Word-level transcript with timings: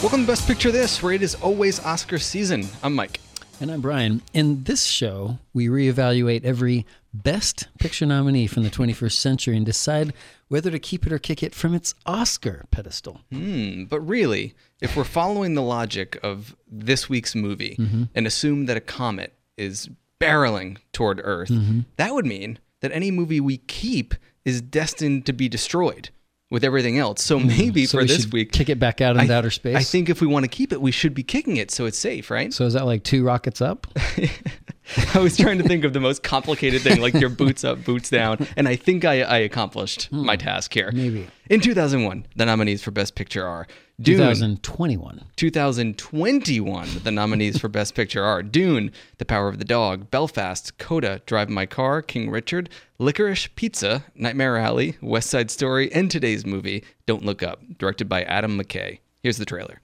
Welcome 0.00 0.20
to 0.20 0.26
Best 0.28 0.46
Picture 0.46 0.70
This, 0.70 1.02
where 1.02 1.12
it 1.12 1.20
is 1.20 1.34
always 1.36 1.84
Oscar 1.84 2.20
season. 2.20 2.68
I'm 2.80 2.94
Mike. 2.94 3.18
And 3.60 3.72
I'm 3.72 3.80
Brian. 3.80 4.22
In 4.32 4.62
this 4.62 4.84
show, 4.84 5.38
we 5.52 5.66
reevaluate 5.66 6.44
every 6.44 6.86
Best 7.12 7.66
Picture 7.80 8.06
nominee 8.06 8.46
from 8.46 8.62
the 8.62 8.70
21st 8.70 9.14
century 9.14 9.56
and 9.56 9.66
decide 9.66 10.12
whether 10.46 10.70
to 10.70 10.78
keep 10.78 11.08
it 11.08 11.12
or 11.12 11.18
kick 11.18 11.42
it 11.42 11.56
from 11.56 11.74
its 11.74 11.96
Oscar 12.06 12.64
pedestal. 12.70 13.22
Hmm, 13.32 13.84
but 13.86 14.00
really, 14.00 14.54
if 14.80 14.96
we're 14.96 15.02
following 15.02 15.54
the 15.54 15.62
logic 15.62 16.20
of 16.22 16.54
this 16.70 17.08
week's 17.08 17.34
movie 17.34 17.76
and 18.14 18.28
assume 18.28 18.66
that 18.66 18.76
a 18.76 18.80
comet 18.80 19.32
is 19.56 19.90
barreling 20.20 20.78
toward 20.92 21.20
Earth, 21.24 21.50
that 21.96 22.14
would 22.14 22.26
mean 22.26 22.60
that 22.80 22.92
any 22.92 23.10
movie 23.10 23.40
we 23.40 23.56
keep 23.56 24.14
is 24.44 24.60
destined 24.60 25.26
to 25.26 25.32
be 25.32 25.48
destroyed 25.48 26.10
with 26.50 26.62
everything 26.62 26.98
else. 26.98 27.22
So 27.22 27.38
maybe 27.40 27.86
So 27.86 27.98
for 27.98 28.02
we 28.02 28.08
this 28.08 28.30
week, 28.30 28.52
kick 28.52 28.68
it 28.68 28.78
back 28.78 29.00
out 29.00 29.16
into 29.16 29.32
I- 29.32 29.36
outer 29.36 29.50
space. 29.50 29.76
I 29.76 29.82
think 29.82 30.08
if 30.08 30.20
we 30.20 30.26
want 30.26 30.44
to 30.44 30.48
keep 30.48 30.72
it, 30.72 30.80
we 30.80 30.90
should 30.92 31.14
be 31.14 31.22
kicking 31.22 31.56
it 31.56 31.70
so 31.70 31.86
it's 31.86 31.98
safe, 31.98 32.30
right? 32.30 32.52
So 32.52 32.64
is 32.66 32.74
that 32.74 32.84
like 32.86 33.02
two 33.02 33.24
rockets 33.24 33.60
up? 33.60 33.86
I 35.14 35.18
was 35.18 35.36
trying 35.36 35.56
to 35.58 35.64
think 35.64 35.84
of 35.84 35.94
the 35.94 36.00
most 36.00 36.22
complicated 36.22 36.82
thing, 36.82 37.00
like 37.00 37.14
your 37.14 37.30
boots 37.30 37.64
up, 37.64 37.84
boots 37.84 38.10
down, 38.10 38.46
and 38.56 38.68
I 38.68 38.76
think 38.76 39.04
I, 39.06 39.22
I 39.22 39.38
accomplished 39.38 40.12
my 40.12 40.36
task 40.36 40.74
here. 40.74 40.90
Hmm. 40.90 40.96
Maybe. 40.98 41.26
In 41.48 41.60
2001, 41.60 42.26
the 42.36 42.44
nominees 42.44 42.82
for 42.82 42.90
Best 42.90 43.14
Picture 43.14 43.46
are 43.46 43.66
Dune. 44.00 44.18
2021. 44.18 45.24
2021, 45.36 46.88
the 47.04 47.12
nominees 47.12 47.58
for 47.58 47.68
Best 47.68 47.94
Picture 47.94 48.24
are 48.24 48.42
Dune, 48.42 48.90
The 49.18 49.24
Power 49.24 49.48
of 49.48 49.58
the 49.60 49.64
Dog, 49.64 50.10
Belfast, 50.10 50.76
Coda, 50.78 51.22
Drive 51.26 51.48
My 51.48 51.64
Car, 51.64 52.02
King 52.02 52.28
Richard, 52.28 52.68
Licorice 52.98 53.48
Pizza, 53.54 54.04
Nightmare 54.16 54.56
Alley, 54.56 54.96
West 55.00 55.30
Side 55.30 55.48
Story, 55.48 55.92
and 55.92 56.10
today's 56.10 56.44
movie, 56.44 56.82
Don't 57.06 57.24
Look 57.24 57.44
Up, 57.44 57.62
directed 57.78 58.08
by 58.08 58.24
Adam 58.24 58.58
McKay. 58.58 58.98
Here's 59.22 59.36
the 59.36 59.44
trailer. 59.44 59.80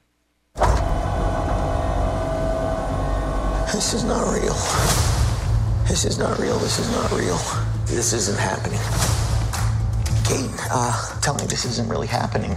This 3.72 3.94
is 3.94 4.02
not 4.02 4.22
real. 4.34 4.54
This 5.86 6.04
is 6.04 6.18
not 6.18 6.36
real. 6.40 6.58
This 6.58 6.80
is 6.80 6.90
not 6.90 7.12
real. 7.12 7.38
This 7.86 8.12
isn't 8.12 8.38
happening. 8.38 8.80
Kate, 10.24 10.50
uh, 10.72 11.20
tell 11.20 11.34
me 11.36 11.44
this 11.46 11.64
isn't 11.64 11.88
really 11.88 12.08
happening. 12.08 12.56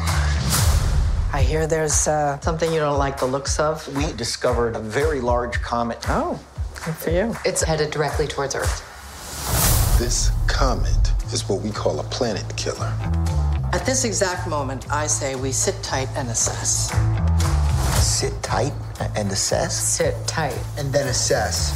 I 1.34 1.42
hear 1.42 1.66
there's 1.66 2.08
uh, 2.08 2.40
something 2.42 2.72
you 2.72 2.80
don't 2.80 3.00
like 3.00 3.20
the 3.20 3.26
looks 3.26 3.60
of. 3.60 3.88
We 3.98 4.14
discovered 4.14 4.76
a 4.76 4.80
very 4.80 5.20
large 5.20 5.60
comet. 5.64 5.98
Oh, 6.08 6.40
good 6.86 6.94
for 6.94 7.10
you. 7.10 7.36
It's 7.44 7.64
headed 7.64 7.90
directly 7.90 8.28
towards 8.28 8.54
Earth. 8.54 9.98
This 9.98 10.30
comet 10.48 11.12
is 11.34 11.50
what 11.50 11.62
we 11.62 11.72
call 11.72 12.00
a 12.00 12.04
planet 12.04 12.46
killer. 12.56 12.94
At 13.74 13.84
this 13.84 14.06
exact 14.06 14.48
moment, 14.48 14.92
I 14.92 15.08
say 15.08 15.34
we 15.34 15.52
sit 15.52 15.82
tight 15.82 16.08
and 16.16 16.30
assess. 16.30 16.92
Sit 18.00 18.34
tight 18.44 18.74
and 19.16 19.32
assess. 19.32 19.76
Sit 19.76 20.16
tight. 20.28 20.60
and 20.78 20.94
then 20.94 21.08
assess. 21.08 21.72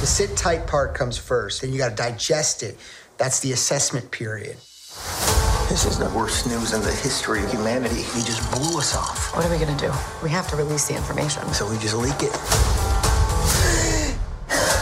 The 0.00 0.06
sit 0.06 0.34
tight 0.34 0.66
part 0.66 0.94
comes 0.94 1.18
first, 1.18 1.60
then 1.60 1.72
you 1.72 1.78
got 1.78 1.90
to 1.90 1.94
digest 1.94 2.62
it. 2.62 2.78
That's 3.18 3.40
the 3.40 3.52
assessment 3.52 4.10
period. 4.10 4.56
This 5.68 5.86
is 5.86 5.98
the 5.98 6.10
worst 6.10 6.46
news 6.46 6.72
in 6.72 6.82
the 6.82 6.92
history 6.92 7.42
of 7.42 7.50
humanity. 7.50 8.02
He 8.02 8.22
just 8.22 8.48
blew 8.52 8.78
us 8.78 8.94
off. 8.94 9.34
What 9.34 9.44
are 9.46 9.50
we 9.50 9.58
gonna 9.58 9.76
do? 9.76 9.90
We 10.22 10.30
have 10.30 10.46
to 10.48 10.56
release 10.56 10.86
the 10.86 10.94
information. 10.94 11.42
So 11.52 11.68
we 11.68 11.78
just 11.78 11.96
leak 11.96 12.22
it. 12.22 12.34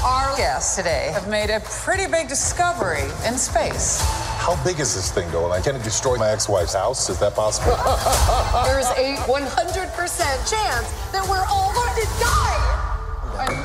Our 0.05 0.37
guests 0.37 0.77
today 0.77 1.11
have 1.15 1.29
made 1.29 1.51
a 1.51 1.61
pretty 1.61 2.11
big 2.11 2.29
discovery 2.29 3.05
in 3.27 3.39
space. 3.39 4.01
How 4.43 4.63
big 4.65 4.81
is 4.81 4.95
this 4.95 5.13
thing, 5.13 5.31
though? 5.31 5.47
Like, 5.47 5.65
can 5.65 5.77
it 5.77 5.85
destroy 5.85 6.17
my 6.17 6.31
ex-wife's 6.31 6.75
house? 6.75 7.09
Is 7.09 7.19
that 7.21 7.37
possible? 7.37 7.77
There's 8.67 8.91
a 8.99 9.17
100% 9.31 10.51
chance 10.51 10.89
that 11.13 11.25
we're 11.31 11.47
all 11.49 11.73
going 11.73 11.95
to 11.95 12.07
die. 12.19 12.83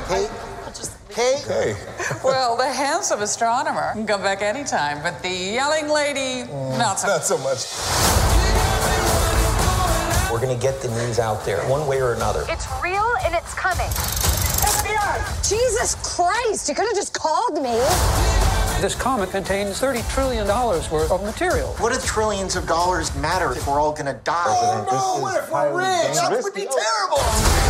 Kate, 0.07 0.29
Kate, 1.17 1.43
hey, 1.47 1.75
Well, 2.23 2.55
the 2.55 2.71
handsome 2.71 3.23
astronomer 3.23 3.93
can 3.93 4.05
come 4.05 4.21
back 4.21 4.43
anytime, 4.43 5.01
but 5.01 5.19
the 5.23 5.29
yelling 5.29 5.89
lady, 5.89 6.47
mm, 6.47 6.77
not 6.77 6.99
so 6.99 7.07
not 7.07 7.23
so 7.23 7.39
much. 7.39 7.65
We're 10.31 10.39
gonna 10.39 10.61
get 10.61 10.79
the 10.79 10.89
news 10.89 11.17
out 11.17 11.43
there, 11.43 11.57
one 11.67 11.87
way 11.87 12.03
or 12.03 12.13
another. 12.13 12.45
It's 12.47 12.67
real 12.83 13.15
and 13.25 13.33
it's 13.33 13.55
coming. 13.55 13.89
FBI! 14.61 15.49
Jesus 15.49 15.95
Christ, 16.03 16.69
you 16.69 16.75
could 16.75 16.85
have 16.85 16.95
just 16.95 17.15
called 17.15 17.63
me. 17.63 17.81
This 18.79 18.93
comet 18.93 19.31
contains 19.31 19.81
$30 19.81 20.07
trillion 20.13 20.45
worth 20.45 21.09
of 21.09 21.23
material. 21.23 21.69
What 21.79 21.93
do 21.93 21.99
trillions 22.05 22.55
of 22.55 22.67
dollars 22.67 23.15
matter 23.15 23.51
if 23.53 23.65
we're 23.65 23.81
all 23.81 23.91
gonna 23.91 24.21
die? 24.23 24.43
Oh, 24.45 24.85
oh 24.87 25.17
no, 25.17 25.23
what 25.23 25.43
if 25.43 25.51
we're 25.51 25.79
rich? 25.79 26.15
That 26.15 26.43
would 26.43 26.53
be 26.53 26.67
oh. 26.69 26.77
terrible. 26.77 27.66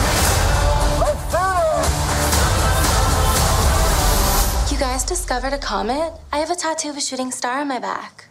You 4.78 4.84
guys 4.84 5.04
discovered 5.04 5.54
a 5.54 5.58
comet? 5.58 6.14
I 6.32 6.38
have 6.38 6.52
a 6.52 6.56
tattoo 6.56 6.92
of 6.92 6.98
a 6.98 7.02
shooting 7.02 7.32
star 7.32 7.62
on 7.62 7.68
my 7.68 7.80
back. 7.80 8.26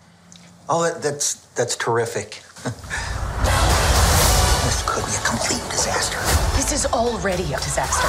Oh, 0.68 0.84
that, 0.84 1.02
that's 1.02 1.34
that's 1.56 1.74
terrific. 1.74 2.40
this 4.62 4.84
could 4.86 5.04
be 5.04 5.10
a 5.10 5.26
complete 5.26 5.68
disaster. 5.72 6.20
This 6.54 6.70
is 6.70 6.86
already 6.86 7.52
a 7.52 7.56
disaster. 7.56 8.06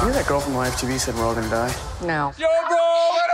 You 0.00 0.08
know 0.08 0.14
that 0.14 0.24
girl 0.26 0.40
from 0.40 0.54
Live 0.54 0.72
TV 0.76 0.98
said 0.98 1.14
we're 1.14 1.26
all 1.26 1.34
gonna 1.34 1.50
die? 1.50 1.74
No. 2.00 2.32
You'll 2.38 2.48
never 2.48 3.25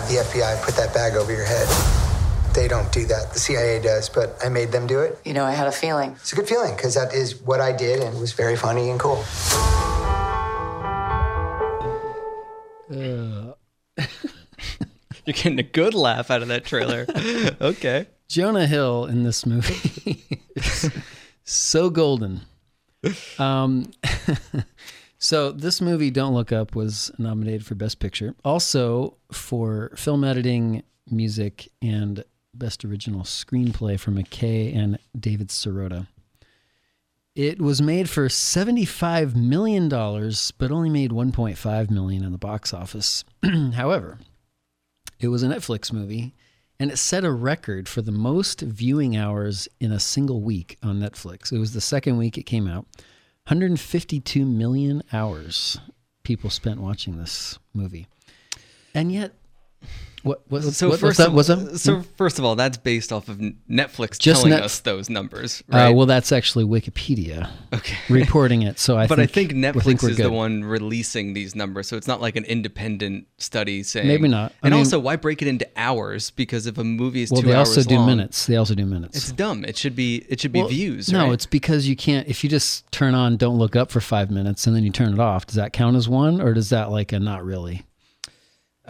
have 0.00 0.08
the 0.08 0.38
FBI 0.38 0.62
put 0.62 0.74
that 0.76 0.94
bag 0.94 1.14
over 1.14 1.32
your 1.32 1.44
head. 1.44 1.68
They 2.54 2.68
don't 2.68 2.90
do 2.90 3.04
that. 3.06 3.32
The 3.32 3.38
CIA 3.38 3.80
does, 3.82 4.08
but 4.08 4.36
I 4.42 4.48
made 4.48 4.72
them 4.72 4.86
do 4.86 5.00
it. 5.00 5.18
You 5.24 5.34
know, 5.34 5.44
I 5.44 5.52
had 5.52 5.66
a 5.66 5.72
feeling. 5.72 6.12
It's 6.12 6.32
a 6.32 6.36
good 6.36 6.48
feeling 6.48 6.74
because 6.74 6.94
that 6.94 7.12
is 7.12 7.40
what 7.42 7.60
I 7.60 7.72
did 7.72 8.00
and 8.02 8.16
it 8.16 8.20
was 8.20 8.32
very 8.32 8.56
funny 8.56 8.90
and 8.90 8.98
cool. 8.98 9.24
You're 15.26 15.34
getting 15.34 15.58
a 15.58 15.64
good 15.64 15.94
laugh 15.94 16.30
out 16.30 16.42
of 16.42 16.48
that 16.48 16.64
trailer. 16.64 17.06
okay. 17.60 18.06
Jonah 18.26 18.66
Hill 18.66 19.04
in 19.06 19.22
this 19.22 19.44
movie 19.44 20.40
so 21.44 21.90
golden. 21.90 22.40
Um, 23.38 23.90
so 25.20 25.52
this 25.52 25.82
movie, 25.82 26.10
Don't 26.10 26.32
Look 26.32 26.50
Up, 26.50 26.74
was 26.74 27.10
nominated 27.18 27.66
for 27.66 27.74
Best 27.74 27.98
Picture, 28.00 28.34
also 28.42 29.18
for 29.30 29.92
film 29.94 30.24
editing, 30.24 30.82
music, 31.10 31.68
and 31.82 32.24
Best 32.54 32.84
Original 32.86 33.22
Screenplay 33.22 34.00
for 34.00 34.10
McKay 34.10 34.74
and 34.74 34.98
David 35.18 35.48
Sirota. 35.48 36.06
It 37.36 37.60
was 37.60 37.82
made 37.82 38.08
for 38.08 38.28
$75 38.28 39.36
million, 39.36 39.88
but 39.88 40.70
only 40.72 40.88
made 40.88 41.10
1.5 41.10 41.90
million 41.90 42.24
in 42.24 42.32
the 42.32 42.38
box 42.38 42.74
office. 42.74 43.24
However, 43.74 44.18
it 45.20 45.28
was 45.28 45.42
a 45.42 45.48
Netflix 45.48 45.92
movie, 45.92 46.34
and 46.78 46.90
it 46.90 46.96
set 46.96 47.24
a 47.24 47.30
record 47.30 47.88
for 47.88 48.00
the 48.00 48.10
most 48.10 48.62
viewing 48.62 49.16
hours 49.16 49.68
in 49.78 49.92
a 49.92 50.00
single 50.00 50.40
week 50.40 50.78
on 50.82 50.98
Netflix. 50.98 51.52
It 51.52 51.58
was 51.58 51.74
the 51.74 51.80
second 51.80 52.16
week 52.16 52.38
it 52.38 52.44
came 52.44 52.66
out. 52.66 52.86
152 53.46 54.44
million 54.44 55.02
hours 55.12 55.78
people 56.22 56.50
spent 56.50 56.80
watching 56.80 57.16
this 57.16 57.58
movie. 57.74 58.06
And 58.94 59.10
yet, 59.12 59.32
what 60.22 60.50
was 60.50 60.76
So 60.76 60.88
what, 60.88 61.00
first, 61.00 61.18
what's 61.30 61.48
that? 61.48 61.58
of, 61.58 61.70
that? 61.72 61.78
so 61.78 62.02
first 62.16 62.38
of 62.38 62.44
all, 62.44 62.56
that's 62.56 62.76
based 62.76 63.12
off 63.12 63.28
of 63.28 63.38
Netflix 63.70 64.18
Just 64.18 64.42
telling 64.42 64.50
Net- 64.50 64.62
us 64.62 64.80
those 64.80 65.08
numbers, 65.08 65.62
right? 65.68 65.88
Uh, 65.88 65.92
well, 65.92 66.06
that's 66.06 66.32
actually 66.32 66.64
Wikipedia 66.64 67.50
okay. 67.72 67.96
reporting 68.08 68.62
it. 68.62 68.78
So 68.78 68.96
I 68.96 69.06
but 69.06 69.16
think, 69.16 69.30
I 69.30 69.32
think 69.32 69.52
Netflix 69.52 69.82
think 69.84 70.02
is 70.04 70.16
the 70.18 70.30
one 70.30 70.64
releasing 70.64 71.32
these 71.32 71.54
numbers, 71.54 71.88
so 71.88 71.96
it's 71.96 72.06
not 72.06 72.20
like 72.20 72.36
an 72.36 72.44
independent 72.44 73.26
study 73.38 73.82
saying. 73.82 74.06
Maybe 74.08 74.28
not. 74.28 74.52
I 74.62 74.66
and 74.66 74.72
mean- 74.74 74.80
also, 74.80 74.98
why 74.98 75.16
break 75.16 75.42
it 75.42 75.48
into 75.48 75.66
hours? 75.76 76.30
Because 76.30 76.66
if 76.66 76.78
a 76.78 76.84
movie 76.84 77.22
is 77.22 77.30
Well, 77.30 77.40
two 77.42 77.48
they 77.48 77.54
also 77.54 77.82
do 77.82 77.96
long, 77.96 78.06
minutes. 78.06 78.46
They 78.46 78.56
also 78.56 78.74
do 78.74 78.84
minutes. 78.86 79.16
It's 79.16 79.32
dumb. 79.32 79.64
It 79.64 79.76
should 79.76 79.96
be. 79.96 80.24
It 80.28 80.40
should 80.40 80.52
be 80.52 80.60
Well, 80.60 80.68
views. 80.68 81.10
No, 81.12 81.24
right? 81.24 81.32
it's 81.32 81.46
because 81.46 81.86
you 81.88 81.96
can't. 81.96 82.28
If 82.28 82.44
you 82.44 82.50
just 82.50 82.90
turn 82.92 83.14
on 83.14 83.36
"Don't 83.36 83.58
Look 83.58 83.76
Up" 83.76 83.90
for 83.90 84.00
five 84.00 84.30
minutes 84.30 84.66
and 84.66 84.74
then 84.76 84.84
you 84.84 84.90
turn 84.90 85.12
it 85.12 85.18
off, 85.18 85.46
does 85.46 85.56
that 85.56 85.72
count 85.72 85.96
as 85.96 86.08
one, 86.08 86.40
or 86.40 86.52
does 86.54 86.70
that 86.70 86.90
like 86.90 87.12
a 87.12 87.18
not 87.18 87.44
really? 87.44 87.82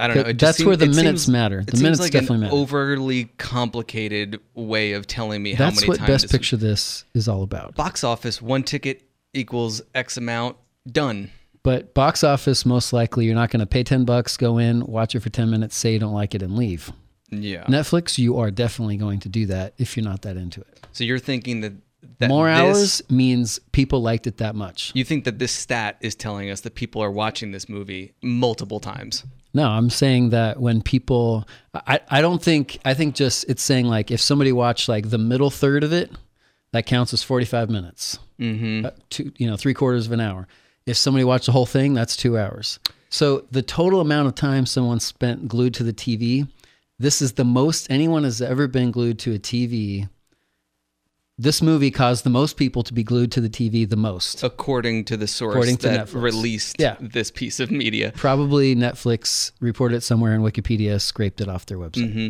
I 0.00 0.06
don't 0.06 0.16
know. 0.16 0.22
It 0.22 0.36
just 0.38 0.58
That's 0.58 0.66
where 0.66 0.76
the 0.76 0.86
minutes 0.86 1.22
seems- 1.24 1.28
matter. 1.28 1.60
it 1.60 1.66
The 1.66 1.72
seems 1.72 1.82
minutes 1.82 2.00
like 2.00 2.12
definitely 2.12 2.36
an 2.36 2.40
matter. 2.42 2.54
overly 2.56 3.24
complicated 3.38 4.40
way 4.54 4.92
of 4.92 5.06
telling 5.06 5.42
me 5.42 5.52
how 5.52 5.66
That's 5.66 5.80
many 5.80 5.88
what 5.88 5.98
times 5.98 6.08
Best 6.08 6.30
Picture 6.32 6.56
this 6.56 7.04
is 7.14 7.28
all 7.28 7.42
about. 7.42 7.74
box 7.74 8.02
office 8.02 8.40
one 8.42 8.62
ticket 8.62 9.02
equals 9.34 9.82
X 9.94 10.16
amount. 10.16 10.56
Done. 10.90 11.30
But 11.62 11.92
box 11.92 12.24
office, 12.24 12.64
most 12.64 12.92
likely, 12.92 13.26
you're 13.26 13.34
not 13.34 13.50
going 13.50 13.60
to 13.60 13.66
pay 13.66 13.82
10 13.84 14.04
bucks, 14.06 14.36
go 14.38 14.56
in, 14.58 14.84
watch 14.86 15.14
it 15.14 15.20
for 15.20 15.28
10 15.28 15.50
minutes, 15.50 15.76
say 15.76 15.92
you 15.92 15.98
don't 15.98 16.14
like 16.14 16.34
it, 16.34 16.42
and 16.42 16.56
leave. 16.56 16.90
Yeah. 17.30 17.64
Netflix, 17.64 18.16
you 18.16 18.38
are 18.38 18.50
definitely 18.50 18.96
going 18.96 19.20
to 19.20 19.28
do 19.28 19.44
that 19.46 19.74
if 19.76 19.94
you're 19.96 20.04
not 20.04 20.22
that 20.22 20.36
into 20.38 20.62
it. 20.62 20.80
So 20.92 21.04
you're 21.04 21.18
thinking 21.18 21.60
that, 21.60 21.74
that 22.18 22.28
More 22.28 22.48
this- 22.48 22.58
hours 22.58 23.02
means 23.10 23.60
people 23.72 24.00
liked 24.00 24.26
it 24.26 24.38
that 24.38 24.54
much. 24.54 24.90
You 24.94 25.04
think 25.04 25.24
that 25.24 25.38
this 25.38 25.52
stat 25.52 25.98
is 26.00 26.14
telling 26.14 26.48
us 26.48 26.62
that 26.62 26.74
people 26.74 27.02
are 27.02 27.10
watching 27.10 27.52
this 27.52 27.68
movie 27.68 28.14
multiple 28.22 28.80
times? 28.80 29.24
No, 29.52 29.68
I'm 29.68 29.90
saying 29.90 30.30
that 30.30 30.60
when 30.60 30.80
people, 30.80 31.46
I, 31.74 32.00
I 32.08 32.20
don't 32.20 32.42
think, 32.42 32.78
I 32.84 32.94
think 32.94 33.14
just 33.14 33.48
it's 33.48 33.62
saying 33.62 33.86
like 33.86 34.10
if 34.10 34.20
somebody 34.20 34.52
watched 34.52 34.88
like 34.88 35.10
the 35.10 35.18
middle 35.18 35.50
third 35.50 35.82
of 35.82 35.92
it, 35.92 36.12
that 36.72 36.86
counts 36.86 37.12
as 37.12 37.22
45 37.22 37.68
minutes. 37.68 38.18
Mm-hmm. 38.38 38.86
Uh, 38.86 38.90
two, 39.10 39.32
you 39.36 39.50
know, 39.50 39.56
three 39.56 39.74
quarters 39.74 40.06
of 40.06 40.12
an 40.12 40.20
hour. 40.20 40.46
If 40.86 40.96
somebody 40.96 41.24
watched 41.24 41.46
the 41.46 41.52
whole 41.52 41.66
thing, 41.66 41.94
that's 41.94 42.16
two 42.16 42.38
hours. 42.38 42.78
So 43.10 43.44
the 43.50 43.62
total 43.62 44.00
amount 44.00 44.28
of 44.28 44.34
time 44.36 44.66
someone 44.66 45.00
spent 45.00 45.48
glued 45.48 45.74
to 45.74 45.82
the 45.82 45.92
TV, 45.92 46.48
this 46.98 47.20
is 47.20 47.32
the 47.32 47.44
most 47.44 47.90
anyone 47.90 48.24
has 48.24 48.40
ever 48.40 48.68
been 48.68 48.90
glued 48.92 49.18
to 49.20 49.34
a 49.34 49.38
TV. 49.38 50.08
This 51.42 51.62
movie 51.62 51.90
caused 51.90 52.22
the 52.24 52.30
most 52.30 52.58
people 52.58 52.82
to 52.82 52.92
be 52.92 53.02
glued 53.02 53.32
to 53.32 53.40
the 53.40 53.48
TV 53.48 53.88
the 53.88 53.96
most. 53.96 54.42
According 54.42 55.06
to 55.06 55.16
the 55.16 55.26
source 55.26 55.54
According 55.54 55.78
to 55.78 55.88
that 55.88 56.08
Netflix. 56.08 56.22
released 56.22 56.76
Yeah. 56.78 56.96
this 57.00 57.30
piece 57.30 57.60
of 57.60 57.70
media. 57.70 58.12
Probably 58.14 58.76
Netflix 58.76 59.52
reported 59.58 59.96
it 59.96 60.00
somewhere 60.02 60.34
and 60.34 60.44
Wikipedia 60.44 61.00
scraped 61.00 61.40
it 61.40 61.48
off 61.48 61.64
their 61.64 61.78
website. 61.78 62.12
Mm-hmm. 62.14 62.28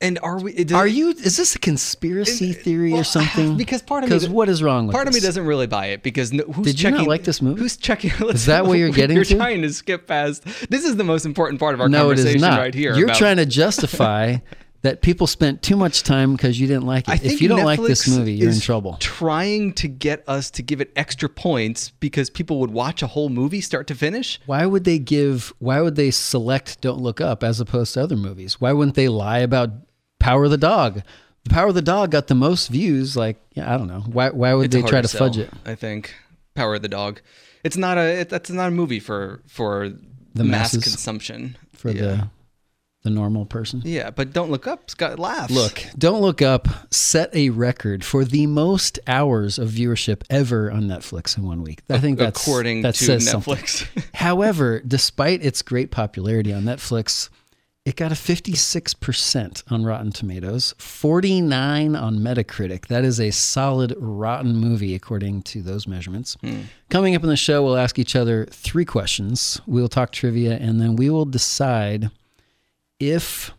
And 0.00 0.18
are 0.24 0.40
we? 0.40 0.66
Are 0.74 0.88
you? 0.88 1.10
Is 1.10 1.36
this 1.36 1.54
a 1.54 1.60
conspiracy 1.60 2.52
theory 2.52 2.92
or 2.94 3.04
something? 3.04 3.56
Because 3.62 3.80
part 3.82 4.02
of 4.02 4.10
me, 4.10 4.28
what 4.28 4.48
is 4.48 4.60
wrong 4.60 4.88
with 4.88 4.94
part 4.94 5.06
of 5.06 5.14
me 5.14 5.20
doesn't 5.20 5.46
really 5.46 5.68
buy 5.68 5.86
it 5.94 6.02
because 6.02 6.32
no, 6.32 6.42
who's 6.42 6.66
Did 6.66 6.82
you 6.82 6.90
not 6.90 6.96
checking? 6.96 7.08
like 7.08 7.22
this 7.22 7.40
movie? 7.40 7.60
Who's 7.60 7.76
checking? 7.76 8.10
Is 8.30 8.46
that 8.46 8.66
what 8.66 8.78
you're 8.78 8.90
getting 9.02 9.14
You're 9.14 9.24
to? 9.24 9.36
trying 9.36 9.62
to 9.62 9.72
skip 9.72 10.08
past. 10.08 10.42
This 10.68 10.84
is 10.84 10.96
the 10.96 11.04
most 11.04 11.24
important 11.24 11.60
part 11.60 11.74
of 11.74 11.80
our 11.80 11.88
no, 11.88 12.06
it 12.10 12.16
conversation 12.16 12.36
is 12.38 12.42
not. 12.42 12.58
right 12.58 12.74
here. 12.74 12.96
You're 12.96 13.04
about- 13.04 13.16
trying 13.18 13.36
to 13.36 13.46
justify 13.46 14.38
that 14.82 15.00
people 15.00 15.26
spent 15.26 15.62
too 15.62 15.76
much 15.76 16.02
time 16.02 16.32
because 16.32 16.60
you 16.60 16.66
didn't 16.66 16.86
like 16.86 17.08
it. 17.08 17.24
If 17.24 17.40
you 17.40 17.48
don't 17.48 17.64
like 17.64 17.80
this 17.80 18.08
movie, 18.08 18.34
you're 18.34 18.50
in 18.50 18.60
trouble. 18.60 18.96
Trying 19.00 19.72
to 19.74 19.88
get 19.88 20.24
us 20.28 20.50
to 20.52 20.62
give 20.62 20.80
it 20.80 20.92
extra 20.96 21.28
points 21.28 21.90
because 22.00 22.30
people 22.30 22.58
would 22.60 22.70
watch 22.72 23.02
a 23.02 23.06
whole 23.06 23.28
movie 23.28 23.60
start 23.60 23.86
to 23.88 23.94
finish. 23.94 24.40
Why 24.46 24.66
would 24.66 24.84
they 24.84 24.98
give? 24.98 25.52
Why 25.58 25.80
would 25.80 25.96
they 25.96 26.10
select 26.10 26.80
"Don't 26.80 27.00
Look 27.00 27.20
Up" 27.20 27.42
as 27.44 27.60
opposed 27.60 27.94
to 27.94 28.02
other 28.02 28.16
movies? 28.16 28.60
Why 28.60 28.72
wouldn't 28.72 28.96
they 28.96 29.08
lie 29.08 29.38
about 29.38 29.70
Power 30.18 30.44
of 30.44 30.50
the 30.50 30.58
Dog? 30.58 31.02
The 31.44 31.50
Power 31.50 31.68
of 31.68 31.74
the 31.74 31.82
Dog 31.82 32.10
got 32.10 32.26
the 32.28 32.34
most 32.34 32.68
views. 32.68 33.16
Like, 33.16 33.40
yeah, 33.54 33.72
I 33.72 33.76
don't 33.76 33.88
know. 33.88 34.00
Why? 34.00 34.30
Why 34.30 34.54
would 34.54 34.66
It's 34.66 34.74
they 34.74 34.82
try 34.82 35.00
to 35.00 35.08
fudge 35.08 35.38
it? 35.38 35.50
I 35.64 35.74
think 35.74 36.14
Power 36.54 36.74
of 36.74 36.82
the 36.82 36.88
Dog. 36.88 37.20
It's 37.64 37.76
not 37.76 37.98
a. 37.98 38.20
It, 38.20 38.28
that's 38.28 38.50
not 38.50 38.68
a 38.68 38.72
movie 38.72 39.00
for 39.00 39.42
for 39.46 39.90
The 40.34 40.44
mass 40.44 40.74
masses. 40.74 40.82
consumption 40.84 41.56
for 41.72 41.90
yeah. 41.90 42.00
the 42.02 42.28
the 43.02 43.10
normal 43.10 43.46
person? 43.46 43.82
Yeah, 43.84 44.10
but 44.10 44.32
don't 44.32 44.50
look 44.50 44.66
up. 44.66 44.96
Got 44.96 45.18
laughs. 45.18 45.52
Look, 45.52 45.84
Don't 45.98 46.20
Look 46.20 46.42
Up 46.42 46.68
set 46.90 47.34
a 47.34 47.50
record 47.50 48.04
for 48.04 48.24
the 48.24 48.46
most 48.46 48.98
hours 49.06 49.58
of 49.58 49.70
viewership 49.70 50.22
ever 50.30 50.70
on 50.70 50.82
Netflix 50.82 51.36
in 51.36 51.44
one 51.44 51.62
week. 51.62 51.82
I 51.90 51.98
think 51.98 52.18
that's 52.18 52.40
according 52.40 52.82
that 52.82 52.94
to 52.94 53.04
says 53.04 53.26
Netflix. 53.26 53.86
Something. 53.86 54.02
However, 54.14 54.80
despite 54.86 55.44
its 55.44 55.62
great 55.62 55.90
popularity 55.90 56.52
on 56.52 56.62
Netflix, 56.62 57.28
it 57.84 57.96
got 57.96 58.12
a 58.12 58.14
56% 58.14 59.64
on 59.68 59.84
Rotten 59.84 60.12
Tomatoes, 60.12 60.72
49 60.78 61.96
on 61.96 62.18
Metacritic. 62.18 62.86
That 62.86 63.04
is 63.04 63.18
a 63.18 63.32
solid 63.32 63.92
rotten 63.98 64.54
movie 64.54 64.94
according 64.94 65.42
to 65.42 65.62
those 65.62 65.88
measurements. 65.88 66.36
Hmm. 66.42 66.60
Coming 66.90 67.16
up 67.16 67.24
in 67.24 67.28
the 67.28 67.36
show, 67.36 67.64
we'll 67.64 67.76
ask 67.76 67.98
each 67.98 68.14
other 68.14 68.46
three 68.46 68.84
questions. 68.84 69.60
We'll 69.66 69.88
talk 69.88 70.12
trivia 70.12 70.56
and 70.58 70.80
then 70.80 70.94
we 70.94 71.10
will 71.10 71.24
decide 71.24 72.10
if 73.02 73.50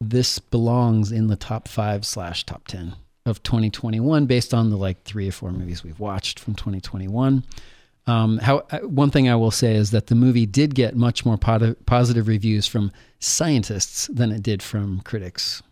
this 0.00 0.40
belongs 0.40 1.12
in 1.12 1.28
the 1.28 1.36
top 1.36 1.68
five 1.68 2.04
slash 2.04 2.44
top 2.44 2.66
10 2.66 2.96
of 3.24 3.40
2021 3.44 4.26
based 4.26 4.52
on 4.52 4.68
the 4.68 4.76
like 4.76 5.04
three 5.04 5.28
or 5.28 5.32
four 5.32 5.52
movies 5.52 5.84
we've 5.84 6.00
watched 6.00 6.40
from 6.40 6.54
2021. 6.54 7.44
Um, 8.08 8.38
how 8.38 8.64
uh, 8.72 8.80
one 8.80 9.12
thing 9.12 9.28
I 9.28 9.36
will 9.36 9.52
say 9.52 9.76
is 9.76 9.92
that 9.92 10.08
the 10.08 10.16
movie 10.16 10.44
did 10.44 10.74
get 10.74 10.96
much 10.96 11.24
more 11.24 11.38
poti- 11.38 11.76
positive 11.86 12.26
reviews 12.26 12.66
from 12.66 12.90
scientists 13.20 14.08
than 14.08 14.32
it 14.32 14.42
did 14.42 14.60
from 14.60 15.02
critics. 15.02 15.62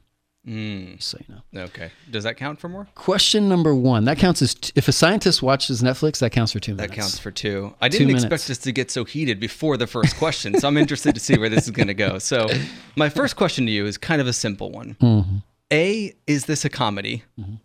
Mm. 0.46 1.02
So 1.02 1.19
you 1.28 1.34
know. 1.34 1.62
Okay. 1.64 1.90
Does 2.10 2.25
that 2.25 2.37
count 2.37 2.58
for 2.60 2.69
more? 2.69 2.88
Question 2.94 3.48
number 3.48 3.75
one. 3.75 4.04
That 4.06 4.16
counts 4.19 4.40
as 4.40 4.54
t- 4.54 4.72
if 4.75 4.88
a 4.88 4.92
scientist 4.92 5.42
watches 5.42 5.82
Netflix. 5.82 6.19
That 6.20 6.31
counts 6.31 6.52
for 6.52 6.60
two 6.60 6.75
That 6.75 6.92
counts 6.92 7.19
for 7.19 7.31
two. 7.31 7.75
I 7.81 7.88
didn't 7.88 8.06
minutes. 8.06 8.25
expect 8.25 8.48
us 8.50 8.58
to 8.58 8.72
get 8.72 8.90
so 8.90 9.04
heated 9.04 9.38
before 9.38 9.76
the 9.76 9.87
first 9.87 10.16
question, 10.16 10.58
so 10.58 10.66
I'm 10.66 10.78
interested 10.78 11.14
to 11.14 11.20
see 11.20 11.37
where 11.38 11.50
this 11.50 11.64
is 11.64 11.70
going 11.70 11.88
to 11.88 11.94
go. 11.94 12.19
So, 12.19 12.48
my 12.96 13.10
first 13.10 13.37
question 13.37 13.66
to 13.66 13.72
you 13.72 13.84
is 13.84 13.98
kind 13.98 14.20
of 14.20 14.26
a 14.26 14.32
simple 14.32 14.70
one. 14.70 14.96
Mhm. 15.00 15.42
A, 15.72 16.14
is 16.26 16.46
this 16.46 16.64
a 16.64 16.69
comedy? 16.70 17.22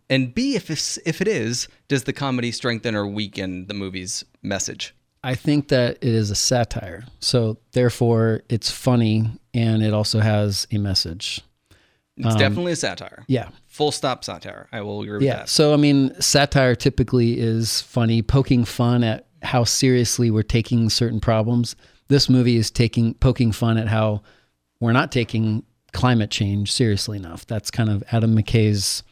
And 0.10 0.36
B, 0.36 0.56
if 0.56 0.69
if 1.07 1.21
it 1.21 1.28
is, 1.28 1.68
does 1.88 2.04
the 2.04 2.13
comedy 2.13 2.51
strengthen 2.51 2.94
or 2.94 3.07
weaken 3.07 3.68
the 3.68 3.74
movie's 3.74 4.24
message? 4.44 4.94
I 5.24 5.33
think 5.33 5.69
that 5.69 5.98
it 6.01 6.13
is 6.13 6.30
a 6.30 6.36
satire. 6.36 7.06
So 7.19 7.57
therefore, 7.71 8.44
it's 8.48 8.69
funny 8.69 9.31
and 9.56 9.81
it 9.81 9.92
also 9.94 10.19
has 10.19 10.68
a 10.71 10.78
message. 10.78 11.42
It's 12.18 12.28
Um, 12.28 12.38
definitely 12.40 12.72
a 12.72 12.76
satire. 12.78 13.26
Yeah. 13.28 13.50
Full 13.68 13.92
stop 13.92 14.24
satire. 14.24 14.68
I 14.72 14.82
will 14.82 15.02
agree 15.02 15.14
with 15.18 15.24
Yeah. 15.24 15.38
that. 15.38 15.50
So 15.50 15.74
I 15.74 15.78
mean, 15.78 16.12
satire 16.22 16.76
typically 16.76 17.40
is 17.40 17.82
funny, 17.82 18.22
poking 18.22 18.64
fun 18.66 19.04
at 19.04 19.26
how 19.44 19.64
seriously 19.64 20.32
we're 20.32 20.44
taking 20.44 20.90
certain 20.90 21.20
problems. 21.20 21.76
This 22.08 22.30
movie 22.30 22.56
is 22.56 22.72
taking 22.72 23.16
poking 23.16 23.52
fun 23.52 23.78
at 23.78 23.88
how 23.90 24.22
we're 24.80 24.94
not 24.94 25.12
taking 25.12 25.64
climate 25.92 26.30
change 26.30 26.72
seriously 26.72 27.18
enough. 27.18 27.46
That's 27.48 27.70
kind 27.72 27.90
of 27.90 28.04
Adam 28.12 28.36
McKay's 28.36 29.04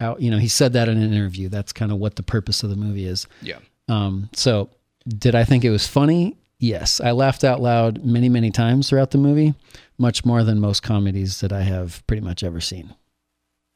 out, 0.00 0.20
you 0.22 0.30
know, 0.30 0.38
he 0.38 0.48
said 0.48 0.72
that 0.74 0.88
in 0.88 0.96
an 1.02 1.12
interview. 1.12 1.48
That's 1.48 1.72
kind 1.72 1.90
of 1.92 1.98
what 1.98 2.16
the 2.16 2.22
purpose 2.22 2.62
of 2.62 2.70
the 2.70 2.76
movie 2.76 3.06
is. 3.06 3.26
Yeah. 3.42 3.58
Um, 3.88 4.28
so 4.34 4.70
did 5.06 5.34
I 5.34 5.44
think 5.44 5.64
it 5.64 5.70
was 5.70 5.86
funny? 5.86 6.36
Yes. 6.58 7.00
I 7.00 7.10
laughed 7.10 7.44
out 7.44 7.60
loud 7.60 8.04
many, 8.04 8.28
many 8.28 8.50
times 8.50 8.88
throughout 8.88 9.10
the 9.10 9.18
movie, 9.18 9.54
much 9.98 10.24
more 10.24 10.42
than 10.44 10.60
most 10.60 10.82
comedies 10.82 11.40
that 11.40 11.52
I 11.52 11.62
have 11.62 12.06
pretty 12.06 12.22
much 12.22 12.42
ever 12.42 12.60
seen. 12.60 12.94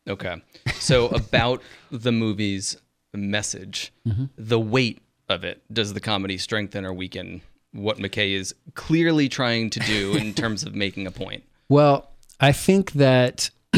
Okay. 0.09 0.43
So, 0.75 1.07
about 1.09 1.63
the 1.91 2.13
movie's 2.13 2.77
message, 3.15 3.93
Mhm. 4.07 4.31
the 4.37 4.61
weight 4.61 5.01
of 5.29 5.45
it, 5.45 5.63
does 5.73 5.95
the 5.95 6.01
comedy 6.01 6.39
strengthen 6.39 6.85
or 6.85 6.93
weaken 6.93 7.43
what 7.73 7.99
McKay 7.99 8.33
is 8.33 8.55
clearly 8.75 9.29
trying 9.29 9.71
to 9.71 9.81
do 9.81 10.17
in 10.17 10.35
terms 10.43 10.63
of 10.65 10.75
making 10.75 11.07
a 11.07 11.11
point? 11.11 11.45
Well, 11.69 12.11
I 12.41 12.53
think 12.53 12.93
that 12.93 13.51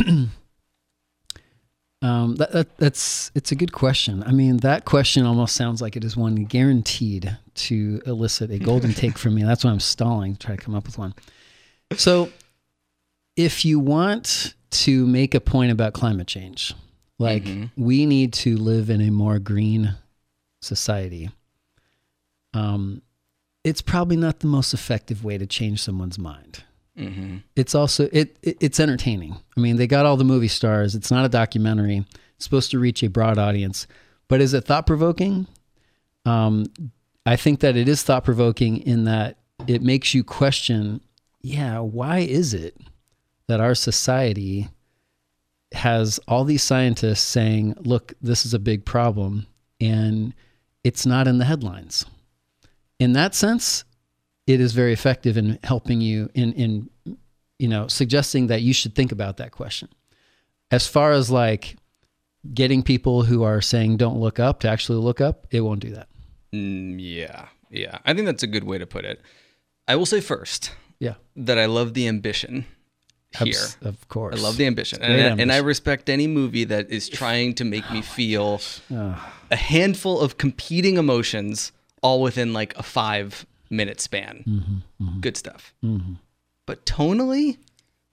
um, 2.02 2.37
that, 2.37 2.52
that 2.52 2.76
that's 2.78 3.31
it's 3.35 3.52
a 3.52 3.55
good 3.55 3.73
question. 3.73 4.23
I 4.25 4.33
mean, 4.33 4.59
that 4.59 4.85
question 4.85 5.25
almost 5.26 5.55
sounds 5.55 5.81
like 5.83 5.97
it 5.97 6.05
is 6.05 6.17
one 6.17 6.45
guaranteed 6.45 7.37
to 7.55 8.02
elicit 8.07 8.50
a 8.50 8.59
golden 8.59 8.93
take 8.95 9.19
from 9.19 9.35
me. 9.35 9.43
That's 9.45 9.64
why 9.64 9.71
I'm 9.71 9.81
stalling 9.81 10.35
to 10.37 10.47
try 10.47 10.57
to 10.57 10.62
come 10.62 10.75
up 10.75 10.87
with 10.87 10.99
one. 10.99 11.14
So, 11.97 12.31
if 13.37 13.65
you 13.65 13.79
want 13.81 14.55
to 14.71 15.07
make 15.07 15.35
a 15.35 15.41
point 15.41 15.73
about 15.73 15.93
climate 15.93 16.27
change, 16.27 16.75
like 17.19 17.45
we 17.77 18.07
need 18.07 18.33
to 18.35 18.57
live 18.57 18.91
in 18.91 19.01
a 19.01 19.11
more 19.11 19.39
green 19.39 19.95
society, 20.61 21.31
um, 22.55 23.03
it's 23.65 23.81
probably 23.81 24.17
not 24.17 24.41
the 24.41 24.47
most 24.47 24.75
effective 24.75 25.25
way 25.25 25.39
to 25.39 25.47
change 25.47 25.81
someone's 25.81 26.19
mind 26.19 26.65
Mm-hmm. 26.99 27.39
it's 27.57 27.75
also 27.75 28.07
it, 28.13 28.37
it 28.43 28.59
it's 28.61 28.79
entertaining. 28.79 29.35
I 29.57 29.61
mean, 29.61 29.77
they 29.77 29.87
got 29.87 30.05
all 30.05 30.19
the 30.19 30.25
movie 30.25 30.49
stars. 30.49 30.95
It's 30.95 31.11
not 31.11 31.25
a 31.25 31.29
documentary. 31.31 32.05
It's 32.37 32.45
supposed 32.45 32.71
to 32.73 32.79
reach 32.79 33.03
a 33.03 33.09
broad 33.09 33.39
audience, 33.39 33.87
but 34.29 34.43
is 34.43 34.53
it 34.53 34.67
thought 34.67 34.87
provoking? 34.87 35.47
Um, 36.27 36.67
I 37.25 37.37
think 37.37 37.61
that 37.61 37.79
it 37.79 37.89
is 37.89 38.03
thought 38.03 38.25
provoking 38.25 38.77
in 38.77 39.05
that 39.05 39.39
it 39.67 39.81
makes 39.81 40.13
you 40.13 40.23
question. 40.23 41.01
Yeah, 41.43 41.81
why 41.81 42.19
is 42.21 42.55
it 42.55 42.77
that 43.49 43.61
our 43.61 43.75
society 43.75 44.69
has 45.73 46.21
all 46.29 46.45
these 46.45 46.63
scientists 46.63 47.23
saying, 47.23 47.75
"Look, 47.81 48.15
this 48.21 48.47
is 48.47 48.55
a 48.55 48.59
big 48.59 48.85
problem," 48.85 49.47
and 49.81 50.35
it's 50.85 51.07
not 51.07 51.27
in 51.27 51.39
the 51.39 51.45
headlines? 51.45 52.05
In 52.99 53.13
that 53.15 53.35
sense, 53.35 53.85
it 54.47 54.61
is 54.61 54.73
very 54.73 54.93
effective 54.93 55.37
in 55.37 55.59
helping 55.65 56.01
you 56.01 56.31
in 56.35 56.53
in 56.53 56.91
you 57.59 57.69
know 57.69 57.89
suggesting 57.89 58.47
that 58.49 58.63
you 58.63 58.73
should 58.73 58.95
think 58.95 59.13
about 59.13 59.37
that 59.39 59.53
question 59.53 59.89
as 60.71 60.87
far 60.87 61.13
as 61.13 61.31
like 61.31 61.77
getting 62.53 62.83
people 62.83 63.23
who 63.23 63.45
are 63.45 63.61
saying 63.61 63.97
don't 63.97 64.19
look 64.19 64.41
up 64.41 64.59
to 64.61 64.69
actually 64.69 64.99
look 64.99 65.21
up 65.21 65.47
it 65.53 65.61
won't 65.61 65.79
do 65.81 65.91
that 65.91 66.09
Mm, 66.55 66.97
yeah. 66.99 67.47
Yeah. 67.71 67.99
I 68.05 68.15
think 68.15 68.27
that's 68.27 68.43
a 68.43 68.47
good 68.49 68.65
way 68.65 68.79
to 68.79 68.87
put 68.87 69.05
it. 69.05 69.21
I 69.89 69.97
will 69.97 70.07
say 70.07 70.21
first 70.21 70.71
yeah 71.06 71.14
that 71.49 71.59
I 71.59 71.66
love 71.78 71.88
the 71.99 72.04
ambition 72.14 72.54
here. 73.42 73.66
Of 73.90 73.97
course. 74.09 74.38
I 74.38 74.42
love 74.47 74.56
the 74.61 74.66
ambition. 74.66 74.99
And, 75.02 75.12
I- 75.12 75.42
and 75.42 75.50
I 75.50 75.59
respect 75.73 76.11
any 76.11 76.26
movie 76.26 76.64
that 76.64 76.90
is 76.90 77.09
trying 77.09 77.54
to 77.61 77.64
make 77.64 77.87
me 77.90 78.00
feel 78.02 78.61
Ah. 78.92 79.32
a 79.50 79.56
handful 79.56 80.21
of 80.25 80.37
competing 80.44 80.99
emotions 80.99 81.73
all 82.02 82.18
within 82.21 82.52
like 82.61 82.73
a 82.76 82.82
five 82.82 83.47
minute 83.71 84.00
span. 84.00 84.35
Mm-hmm, 84.47 85.21
Good 85.25 85.37
stuff. 85.38 85.73
But 86.66 86.85
tonally, 86.85 87.56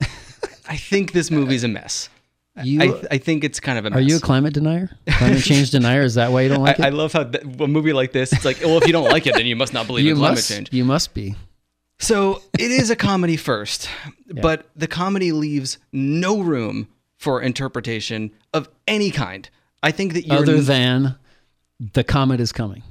I 0.74 0.76
think 0.90 1.12
this 1.12 1.30
movie's 1.30 1.64
a 1.64 1.68
mess. 1.68 2.08
You- 2.62 2.80
I, 2.82 3.14
I 3.16 3.18
think 3.18 3.44
it's 3.44 3.60
kind 3.60 3.78
of 3.78 3.84
a 3.84 3.90
mess. 3.90 3.98
Are 3.98 4.02
you 4.02 4.16
a 4.16 4.20
climate 4.20 4.54
denier? 4.54 4.88
Climate 5.18 5.42
change 5.42 5.70
denier? 5.70 6.02
Is 6.02 6.14
that 6.14 6.32
why 6.32 6.40
you 6.42 6.48
don't 6.48 6.62
like 6.62 6.80
I, 6.80 6.86
I 6.86 6.90
love 6.90 7.12
how 7.12 7.24
th- 7.24 7.44
a 7.44 7.66
movie 7.66 7.92
like 7.92 8.12
this, 8.12 8.32
it's 8.32 8.44
like, 8.44 8.58
well, 8.64 8.78
if 8.78 8.86
you 8.86 8.92
don't 8.92 9.08
like 9.16 9.26
it, 9.26 9.34
then 9.34 9.46
you 9.46 9.56
must 9.56 9.72
not 9.72 9.86
believe 9.86 10.04
you 10.06 10.12
in 10.12 10.18
climate 10.18 10.36
must. 10.38 10.48
change. 10.50 10.72
You 10.72 10.84
must 10.84 11.12
be. 11.14 11.36
So 12.00 12.42
it 12.58 12.70
is 12.70 12.90
a 12.90 12.96
comedy 12.96 13.36
first, 13.36 13.88
but 14.42 14.66
the 14.74 14.88
comedy 14.88 15.32
leaves 15.32 15.78
no 15.92 16.40
room 16.40 16.88
for 17.18 17.40
interpretation 17.42 18.30
of 18.54 18.68
any 18.88 19.10
kind. 19.10 19.48
I 19.82 19.90
think 19.92 20.14
that 20.14 20.26
you're 20.26 20.38
Other 20.38 20.60
than 20.60 21.16
the 21.78 22.02
comet 22.02 22.40
is 22.40 22.52
coming. 22.52 22.82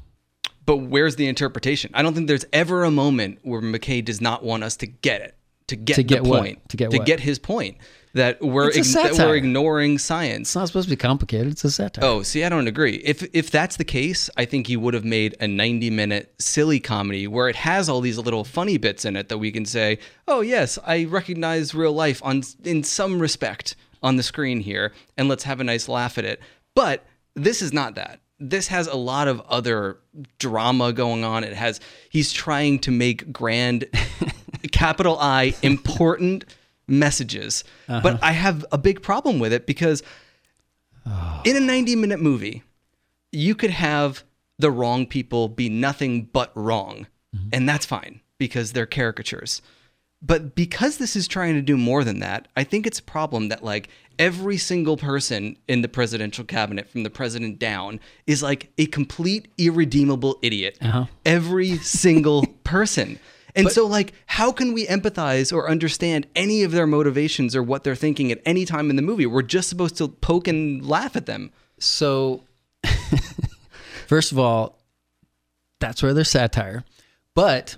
but 0.65 0.77
where's 0.77 1.15
the 1.15 1.27
interpretation? 1.27 1.91
I 1.95 2.03
don't 2.03 2.13
think 2.13 2.27
there's 2.27 2.45
ever 2.53 2.83
a 2.83 2.91
moment 2.91 3.39
where 3.41 3.61
McKay 3.61 4.05
does 4.05 4.21
not 4.21 4.43
want 4.43 4.63
us 4.63 4.77
to 4.77 4.87
get 4.87 5.21
it, 5.21 5.35
to 5.67 5.75
get, 5.75 5.95
To 5.95 6.03
get 6.03 6.23
the 6.23 6.29
what? 6.29 6.41
point, 6.41 6.69
To 6.69 6.77
get 6.77 6.91
to 6.91 6.97
what? 6.99 7.19
his 7.19 7.39
point 7.39 7.77
that 8.13 8.41
we're 8.41 8.71
ign- 8.71 8.93
that 8.93 9.13
we're 9.13 9.35
ignoring 9.35 9.97
science. 9.97 10.49
It's 10.49 10.55
not 10.55 10.67
supposed 10.67 10.87
to 10.87 10.95
be 10.95 10.97
complicated. 10.97 11.51
It's 11.51 11.63
a 11.63 11.71
satire. 11.71 12.03
Oh, 12.03 12.23
see, 12.23 12.43
I 12.43 12.49
don't 12.49 12.67
agree. 12.67 12.95
If 13.05 13.23
if 13.33 13.51
that's 13.51 13.77
the 13.77 13.83
case, 13.83 14.29
I 14.37 14.45
think 14.45 14.67
you 14.67 14.79
would 14.79 14.93
have 14.93 15.05
made 15.05 15.35
a 15.39 15.47
90 15.47 15.89
minute 15.91 16.33
silly 16.39 16.79
comedy 16.79 17.27
where 17.27 17.49
it 17.49 17.55
has 17.57 17.87
all 17.87 18.01
these 18.01 18.17
little 18.17 18.43
funny 18.43 18.77
bits 18.77 19.05
in 19.05 19.15
it 19.15 19.29
that 19.29 19.37
we 19.37 19.51
can 19.51 19.65
say, 19.65 19.99
"Oh, 20.27 20.41
yes, 20.41 20.79
I 20.85 21.05
recognize 21.05 21.75
real 21.75 21.93
life 21.93 22.21
on 22.23 22.43
in 22.63 22.83
some 22.83 23.19
respect 23.19 23.75
on 24.01 24.15
the 24.15 24.23
screen 24.23 24.61
here 24.61 24.93
and 25.17 25.27
let's 25.27 25.43
have 25.43 25.59
a 25.59 25.63
nice 25.63 25.87
laugh 25.87 26.17
at 26.17 26.25
it." 26.25 26.41
But 26.75 27.05
this 27.35 27.61
is 27.61 27.73
not 27.73 27.95
that. 27.95 28.21
This 28.39 28.67
has 28.69 28.87
a 28.87 28.95
lot 28.95 29.27
of 29.27 29.41
other 29.41 29.97
drama 30.39 30.93
going 30.93 31.23
on. 31.23 31.43
It 31.43 31.53
has 31.53 31.79
he's 32.09 32.31
trying 32.31 32.79
to 32.79 32.91
make 32.91 33.31
grand 33.31 33.85
capital 34.71 35.17
I 35.19 35.53
important 35.61 36.45
messages. 36.89 37.63
But 37.87 38.05
uh-huh. 38.05 38.19
I 38.21 38.31
have 38.31 38.65
a 38.71 38.77
big 38.77 39.01
problem 39.01 39.39
with 39.39 39.53
it 39.53 39.65
because 39.65 40.03
in 41.45 41.55
a 41.55 41.59
90 41.59 41.95
minute 41.95 42.19
movie, 42.19 42.63
you 43.31 43.55
could 43.55 43.71
have 43.71 44.23
the 44.57 44.71
wrong 44.71 45.05
people 45.05 45.47
be 45.47 45.69
nothing 45.69 46.23
but 46.23 46.51
wrong. 46.55 47.07
Mm-hmm. 47.35 47.49
And 47.53 47.69
that's 47.69 47.85
fine 47.85 48.21
because 48.37 48.73
they're 48.73 48.85
caricatures. 48.85 49.61
But 50.21 50.53
because 50.53 50.97
this 50.97 51.15
is 51.15 51.27
trying 51.27 51.53
to 51.53 51.61
do 51.61 51.77
more 51.77 52.03
than 52.03 52.19
that, 52.19 52.49
I 52.57 52.65
think 52.65 52.85
it's 52.85 52.99
a 52.99 53.03
problem 53.03 53.47
that 53.49 53.63
like 53.63 53.89
every 54.17 54.57
single 54.57 54.97
person 54.97 55.55
in 55.69 55.81
the 55.81 55.87
presidential 55.87 56.43
cabinet 56.43 56.89
from 56.89 57.03
the 57.03 57.09
president 57.09 57.57
down 57.57 58.01
is 58.27 58.43
like 58.43 58.71
a 58.77 58.85
complete 58.87 59.47
irredeemable 59.57 60.37
idiot. 60.41 60.77
Uh-huh. 60.81 61.05
Every 61.25 61.77
single 61.77 62.45
person. 62.65 63.19
And 63.55 63.71
so 63.71 63.85
like 63.85 64.13
how 64.25 64.51
can 64.51 64.73
we 64.73 64.85
empathize 64.87 65.53
or 65.53 65.69
understand 65.69 66.27
any 66.35 66.63
of 66.63 66.71
their 66.71 66.87
motivations 66.87 67.55
or 67.55 67.63
what 67.63 67.83
they're 67.83 67.95
thinking 67.95 68.31
at 68.31 68.39
any 68.45 68.65
time 68.65 68.89
in 68.89 68.95
the 68.95 69.01
movie? 69.01 69.25
We're 69.25 69.41
just 69.41 69.69
supposed 69.69 69.97
to 69.97 70.07
poke 70.07 70.47
and 70.47 70.85
laugh 70.85 71.15
at 71.15 71.25
them. 71.25 71.51
So, 71.79 72.43
first 74.07 74.31
of 74.31 74.39
all, 74.39 74.79
that's 75.79 76.03
where 76.03 76.13
there's 76.13 76.29
satire. 76.29 76.83
But, 77.35 77.75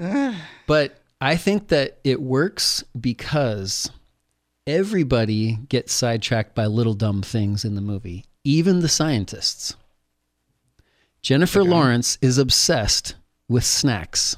but 0.68 1.02
I 1.20 1.36
think 1.36 1.70
that 1.70 2.00
it 2.04 2.22
works 2.22 2.84
because 3.00 3.90
everybody 4.68 5.58
gets 5.70 5.94
sidetracked 5.94 6.56
by 6.56 6.66
little 6.66 6.94
dumb 6.94 7.22
things 7.22 7.66
in 7.66 7.76
the 7.76 7.82
movie, 7.82 8.26
even 8.44 8.82
the 8.82 8.90
scientists. 8.90 9.76
Jennifer 11.22 11.64
Lawrence 11.64 12.18
is 12.22 12.38
obsessed 12.40 13.16
with 13.48 13.64
snacks 13.64 14.36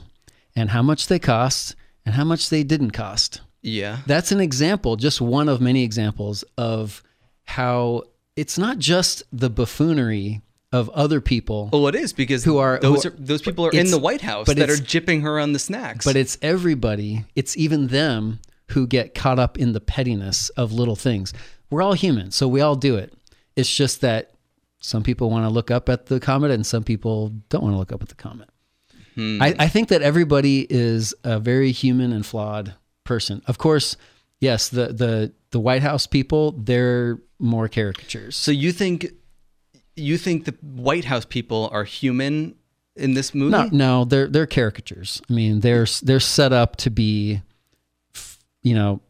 and 0.55 0.69
how 0.69 0.81
much 0.81 1.07
they 1.07 1.19
cost 1.19 1.75
and 2.05 2.15
how 2.15 2.24
much 2.24 2.50
they 2.50 2.63
didn't 2.63 2.91
cost. 2.91 3.41
Yeah. 3.62 4.00
That's 4.05 4.31
an 4.31 4.39
example, 4.39 4.95
just 4.95 5.22
one 5.22 5.48
of 5.48 5.62
many 5.62 5.83
examples 5.83 6.43
of 6.57 7.01
how 7.45 8.03
it's 8.36 8.57
not 8.57 8.77
just 8.77 9.24
the 9.31 9.50
buffoonery 9.50 10.41
of 10.72 10.89
other 10.89 11.22
people. 11.22 11.69
Well, 11.72 11.88
it 11.88 11.95
is 11.95 12.13
because 12.13 12.43
who 12.43 12.57
are 12.57 12.79
those 12.79 13.03
who 13.03 13.10
are, 13.10 13.13
those 13.17 13.41
people 13.41 13.65
are 13.65 13.72
in 13.72 13.91
the 13.91 14.00
White 14.00 14.22
House 14.22 14.48
that 14.48 14.69
are 14.69 14.74
jipping 14.74 15.22
her 15.22 15.39
on 15.39 15.53
the 15.53 15.60
snacks. 15.60 16.03
But 16.03 16.15
it's 16.15 16.38
everybody. 16.41 17.25
It's 17.36 17.55
even 17.55 17.88
them 17.88 18.39
who 18.69 18.88
get 18.88 19.13
caught 19.13 19.38
up 19.38 19.60
in 19.60 19.74
the 19.74 19.79
pettiness 19.79 20.50
of 20.50 20.74
little 20.74 20.95
things. 20.95 21.31
We're 21.69 21.83
all 21.83 21.93
human, 21.93 22.31
so 22.31 22.48
we 22.48 22.60
all 22.60 22.75
do 22.75 22.95
it. 22.95 23.13
It's 23.55 23.74
just 23.74 24.01
that 24.01 24.31
some 24.79 25.03
people 25.03 25.29
want 25.29 25.45
to 25.45 25.50
look 25.50 25.69
up 25.69 25.89
at 25.89 26.07
the 26.07 26.19
comet 26.19 26.51
and 26.51 26.65
some 26.65 26.83
people 26.83 27.29
don't 27.50 27.62
want 27.62 27.74
to 27.75 27.77
look 27.77 27.93
up 27.93 28.01
at 28.01 28.10
the 28.10 28.15
comet. 28.15 28.50
Hmm. 29.15 29.41
I, 29.41 29.55
I 29.60 29.67
think 29.67 29.89
that 29.89 30.01
everybody 30.01 30.65
is 30.70 31.13
a 31.24 31.39
very 31.39 31.72
human 31.72 32.12
and 32.13 32.25
flawed 32.25 32.74
person. 33.03 33.41
Of 33.48 33.58
course, 33.58 33.98
yes, 34.39 34.70
the 34.70 34.88
the 34.88 35.34
the 35.51 35.60
White 35.60 35.84
House 35.84 36.08
people, 36.08 36.51
they're 36.51 37.20
more 37.39 37.67
caricatures. 37.67 38.36
so 38.36 38.51
you 38.51 38.72
think 38.72 39.08
you 39.96 40.17
think 40.17 40.46
the 40.46 40.55
White 40.62 41.05
House 41.05 41.25
people 41.25 41.70
are 41.72 41.84
human 41.84 42.55
in 42.96 43.13
this 43.13 43.34
movie? 43.34 43.51
No, 43.51 43.70
no, 43.72 44.05
they're 44.05 44.27
they're 44.27 44.48
caricatures. 44.48 45.22
I 45.29 45.34
mean, 45.34 45.60
they're 45.60 45.88
they're 46.01 46.20
set 46.20 46.53
up 46.53 46.75
to 46.77 46.89
be, 46.89 47.41
you 48.62 48.75
know, 48.75 49.01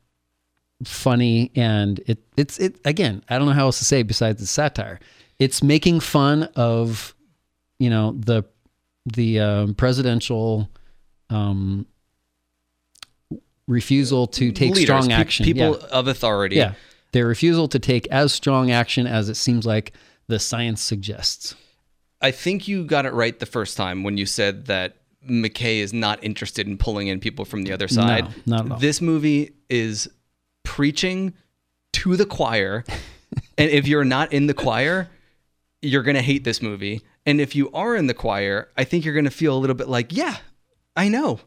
funny, 0.84 1.52
and 1.56 2.00
it 2.08 2.20
it's 2.38 2.60
it 2.60 2.80
again. 2.86 3.24
I 3.30 3.38
don't 3.38 3.48
know 3.48 3.54
how 3.54 3.66
else 3.66 3.80
to 3.80 3.86
say 3.86 4.04
besides 4.04 4.40
the 4.40 4.48
satire. 4.48 5.00
It's 5.40 5.64
making 5.64 6.00
fun 6.00 6.44
of, 6.56 7.16
you 7.80 7.90
know, 7.90 8.14
the 8.18 8.44
the 9.06 9.40
um, 9.40 9.76
presidential 9.76 10.70
um, 11.30 11.86
refusal 13.68 14.28
to 14.28 14.52
take 14.52 14.72
Leaders, 14.72 14.84
strong 14.84 15.08
pe- 15.08 15.14
action. 15.14 15.46
people 15.46 15.80
yeah. 15.80 15.88
of 15.88 16.08
authority. 16.08 16.56
Yeah, 16.56 16.74
their 17.12 17.28
refusal 17.28 17.68
to 17.70 17.80
take 17.80 18.08
as 18.08 18.34
strong 18.34 18.72
action 18.72 19.08
as 19.08 19.30
it 19.30 19.36
seems 19.36 19.66
like 19.66 19.94
the 20.28 20.40
science 20.40 20.82
suggests. 20.82 21.56
I 22.22 22.32
think 22.32 22.68
you 22.68 22.86
got 22.86 23.06
it 23.06 23.14
right 23.14 23.38
the 23.38 23.46
first 23.46 23.76
time 23.76 24.04
when 24.04 24.18
you 24.18 24.26
said 24.26 24.68
that 24.68 24.96
McKay 25.30 25.80
is 25.80 25.94
not 25.94 26.24
interested 26.24 26.68
in 26.68 26.78
pulling 26.78 27.08
in 27.08 27.20
people 27.20 27.46
from 27.46 27.64
the 27.64 27.74
other 27.74 27.88
side. 27.88 28.26
No, 28.46 28.58
not 28.58 28.66
at 28.66 28.72
all. 28.72 28.78
This 28.80 29.02
movie 29.02 29.54
is 29.70 30.10
preaching 30.64 31.34
to 31.94 32.16
the 32.16 32.26
choir. 32.26 32.84
and 33.58 33.70
if 33.70 33.88
you're 33.88 34.06
not 34.06 34.32
in 34.34 34.48
the 34.48 34.54
choir, 34.54 35.10
you're 35.82 36.04
going 36.04 36.16
to 36.16 36.22
hate 36.22 36.44
this 36.44 36.62
movie. 36.62 37.02
And 37.26 37.40
if 37.40 37.56
you 37.56 37.72
are 37.72 37.96
in 37.96 38.08
the 38.08 38.14
choir, 38.14 38.70
I 38.78 38.84
think 38.84 39.06
you're 39.06 39.14
going 39.14 39.26
to 39.26 39.32
feel 39.32 39.56
a 39.56 39.60
little 39.60 39.76
bit 39.76 39.88
like, 39.88 40.16
yeah, 40.16 40.38
I 40.96 41.08
know. 41.08 41.40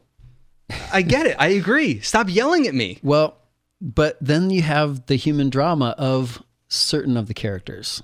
I 0.91 1.01
get 1.01 1.27
it. 1.27 1.35
I 1.39 1.49
agree. 1.49 1.99
Stop 2.01 2.27
yelling 2.29 2.67
at 2.67 2.73
me. 2.73 2.99
Well, 3.03 3.37
but 3.79 4.17
then 4.19 4.49
you 4.49 4.63
have 4.63 5.05
the 5.05 5.15
human 5.15 5.49
drama 5.49 5.95
of 5.97 6.43
certain 6.67 7.15
of 7.15 7.27
the 7.27 7.33
characters. 7.33 8.01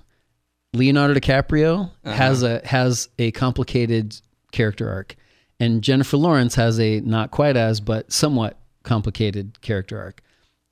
Leonardo 0.74 1.14
DiCaprio 1.14 1.92
uh-huh. 2.04 2.16
has 2.16 2.44
a 2.44 2.66
has 2.66 3.10
a 3.20 3.32
complicated 3.32 4.20
character 4.52 4.90
arc, 4.90 5.16
and 5.60 5.84
Jennifer 5.84 6.18
Lawrence 6.18 6.56
has 6.56 6.80
a 6.80 7.02
not 7.02 7.32
quite 7.32 7.58
as 7.58 7.80
but 7.80 8.12
somewhat 8.12 8.58
complicated 8.84 9.62
character 9.62 10.00
arc. 10.00 10.22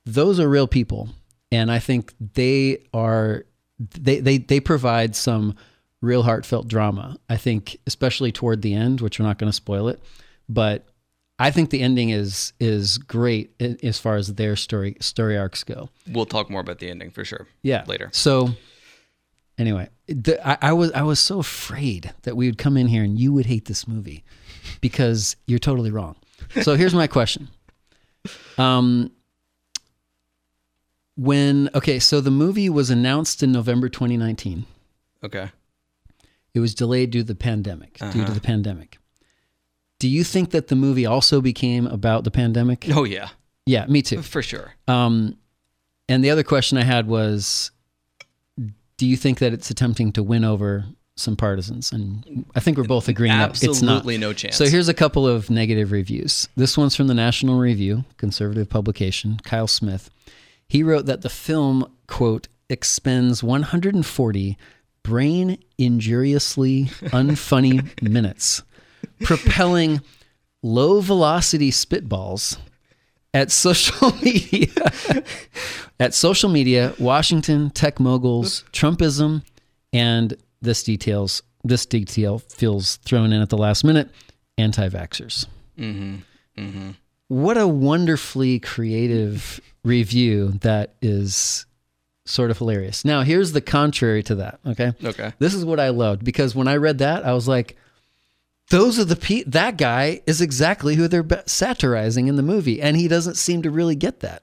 Those 0.04 0.40
are 0.40 0.48
real 0.48 0.66
people, 0.66 1.10
and 1.52 1.70
I 1.70 1.78
think 1.78 2.14
they 2.34 2.84
are 2.92 3.44
they 3.78 4.20
they 4.20 4.38
they 4.38 4.60
provide 4.60 5.14
some 5.14 5.54
real 6.02 6.24
heartfelt 6.24 6.68
drama. 6.68 7.16
I 7.30 7.38
think 7.38 7.78
especially 7.86 8.30
toward 8.30 8.60
the 8.60 8.74
end, 8.74 9.00
which 9.00 9.18
we're 9.18 9.24
not 9.24 9.38
going 9.38 9.48
to 9.50 9.56
spoil 9.56 9.88
it, 9.88 10.02
but 10.48 10.84
I 11.38 11.50
think 11.50 11.70
the 11.70 11.80
ending 11.80 12.10
is 12.10 12.52
is 12.60 12.98
great 12.98 13.54
as 13.82 13.98
far 13.98 14.16
as 14.16 14.34
their 14.34 14.54
story 14.54 14.96
story 15.00 15.38
arcs 15.38 15.64
go. 15.64 15.88
We'll 16.06 16.26
talk 16.26 16.50
more 16.50 16.60
about 16.60 16.78
the 16.78 16.90
ending 16.90 17.10
for 17.10 17.24
sure. 17.24 17.46
Yeah. 17.62 17.84
Later. 17.86 18.10
So 18.12 18.50
anyway, 19.56 19.88
the, 20.06 20.46
I, 20.46 20.70
I 20.70 20.72
was 20.74 20.92
I 20.92 21.02
was 21.02 21.18
so 21.18 21.38
afraid 21.38 22.12
that 22.22 22.36
we 22.36 22.46
would 22.46 22.58
come 22.58 22.76
in 22.76 22.88
here 22.88 23.02
and 23.02 23.18
you 23.18 23.32
would 23.32 23.46
hate 23.46 23.64
this 23.64 23.88
movie 23.88 24.24
because 24.80 25.36
you're 25.46 25.58
totally 25.58 25.90
wrong. 25.90 26.16
So 26.60 26.74
here's 26.74 26.94
my 26.94 27.06
question. 27.06 27.48
Um 28.58 29.10
when 31.16 31.70
okay, 31.74 31.98
so 31.98 32.20
the 32.20 32.30
movie 32.30 32.68
was 32.68 32.90
announced 32.90 33.42
in 33.42 33.52
November 33.52 33.88
2019. 33.88 34.64
Okay. 35.24 35.50
It 36.54 36.60
was 36.60 36.74
delayed 36.74 37.10
due 37.10 37.20
to 37.20 37.24
the 37.26 37.34
pandemic. 37.34 37.94
Due 37.98 38.10
to 38.12 38.22
Uh-huh. 38.22 38.34
the 38.34 38.40
pandemic. 38.40 38.98
Do 39.98 40.08
you 40.08 40.24
think 40.24 40.50
that 40.50 40.68
the 40.68 40.74
movie 40.76 41.06
also 41.06 41.40
became 41.40 41.86
about 41.86 42.24
the 42.24 42.30
pandemic? 42.30 42.86
Oh, 42.90 43.04
yeah. 43.04 43.28
Yeah, 43.66 43.86
me 43.86 44.02
too. 44.02 44.20
For 44.22 44.42
sure. 44.42 44.74
Um, 44.88 45.36
and 46.08 46.24
the 46.24 46.30
other 46.30 46.42
question 46.42 46.76
I 46.78 46.82
had 46.84 47.06
was, 47.06 47.70
do 48.96 49.06
you 49.06 49.16
think 49.16 49.38
that 49.38 49.52
it's 49.52 49.70
attempting 49.70 50.12
to 50.12 50.22
win 50.22 50.44
over 50.44 50.84
some 51.16 51.36
partisans? 51.36 51.92
And 51.92 52.44
I 52.56 52.60
think 52.60 52.76
we're 52.76 52.84
both 52.84 53.08
agreeing 53.08 53.36
that 53.38 53.50
it's 53.50 53.62
not. 53.80 53.96
Absolutely 53.98 54.18
no 54.18 54.32
chance. 54.32 54.56
So 54.56 54.66
here's 54.66 54.88
a 54.88 54.94
couple 54.94 55.26
of 55.26 55.48
negative 55.50 55.92
reviews. 55.92 56.48
This 56.56 56.76
one's 56.76 56.96
from 56.96 57.06
the 57.06 57.14
National 57.14 57.58
Review, 57.58 58.04
conservative 58.16 58.68
publication. 58.68 59.38
Kyle 59.44 59.68
Smith. 59.68 60.10
He 60.68 60.82
wrote 60.82 61.06
that 61.06 61.22
the 61.22 61.28
film, 61.30 61.86
quote, 62.08 62.48
expends 62.68 63.42
140 63.42 64.56
brain 65.02 65.58
injuriously 65.78 66.84
unfunny 67.10 68.02
minutes, 68.08 68.62
propelling 69.22 70.00
low 70.62 71.00
velocity 71.00 71.70
spitballs 71.70 72.58
at 73.34 73.50
social 73.50 74.12
media 74.22 74.68
at 75.98 76.14
social 76.14 76.48
media 76.48 76.94
washington 77.00 77.70
tech 77.70 77.98
moguls 77.98 78.62
trumpism 78.72 79.42
and 79.92 80.34
this 80.60 80.82
details 80.84 81.42
this 81.64 81.84
detail 81.86 82.38
feels 82.38 82.96
thrown 82.98 83.32
in 83.32 83.40
at 83.42 83.48
the 83.48 83.56
last 83.58 83.82
minute 83.84 84.08
anti-vaxxers 84.58 85.46
Mm-hmm. 85.78 86.16
Mm-hmm. 86.62 86.90
what 87.28 87.56
a 87.56 87.66
wonderfully 87.66 88.60
creative 88.60 89.60
review 89.82 90.52
that 90.60 90.94
is 91.02 91.64
sort 92.24 92.50
of 92.50 92.58
hilarious. 92.58 93.04
Now 93.04 93.22
here's 93.22 93.52
the 93.52 93.60
contrary 93.60 94.22
to 94.24 94.36
that 94.36 94.60
okay? 94.66 94.92
Okay. 95.04 95.32
this 95.38 95.54
is 95.54 95.64
what 95.64 95.80
i 95.80 95.88
loved 95.88 96.24
because 96.24 96.54
when 96.54 96.68
i 96.68 96.76
read 96.76 96.98
that 96.98 97.24
i 97.26 97.32
was 97.32 97.48
like 97.48 97.76
those 98.68 98.98
are 98.98 99.04
the 99.04 99.16
pe- 99.16 99.42
that 99.44 99.76
guy 99.76 100.22
is 100.26 100.40
exactly 100.40 100.94
who 100.94 101.08
they're 101.08 101.26
satirizing 101.46 102.28
in 102.28 102.36
the 102.36 102.42
movie 102.42 102.80
and 102.80 102.96
he 102.96 103.08
doesn't 103.08 103.36
seem 103.36 103.62
to 103.62 103.70
really 103.70 103.96
get 103.96 104.20
that. 104.20 104.42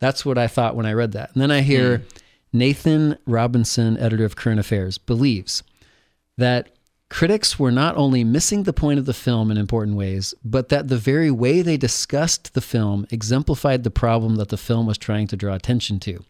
That's 0.00 0.24
what 0.24 0.38
i 0.38 0.46
thought 0.46 0.76
when 0.76 0.86
i 0.86 0.92
read 0.92 1.12
that. 1.12 1.30
And 1.32 1.42
then 1.42 1.50
i 1.50 1.60
hear 1.62 1.98
hmm. 1.98 2.04
nathan 2.52 3.18
robinson 3.26 3.96
editor 3.98 4.24
of 4.24 4.36
current 4.36 4.60
affairs 4.60 4.98
believes 4.98 5.62
that 6.36 6.70
critics 7.08 7.58
were 7.58 7.70
not 7.70 7.96
only 7.96 8.24
missing 8.24 8.64
the 8.64 8.72
point 8.72 8.98
of 8.98 9.06
the 9.06 9.14
film 9.14 9.50
in 9.50 9.56
important 9.56 9.96
ways 9.96 10.34
but 10.44 10.68
that 10.68 10.88
the 10.88 10.96
very 10.96 11.30
way 11.30 11.62
they 11.62 11.76
discussed 11.76 12.54
the 12.54 12.60
film 12.60 13.06
exemplified 13.10 13.84
the 13.84 13.90
problem 13.90 14.36
that 14.36 14.48
the 14.48 14.56
film 14.56 14.86
was 14.86 14.98
trying 14.98 15.26
to 15.26 15.36
draw 15.36 15.54
attention 15.54 15.98
to 16.00 16.24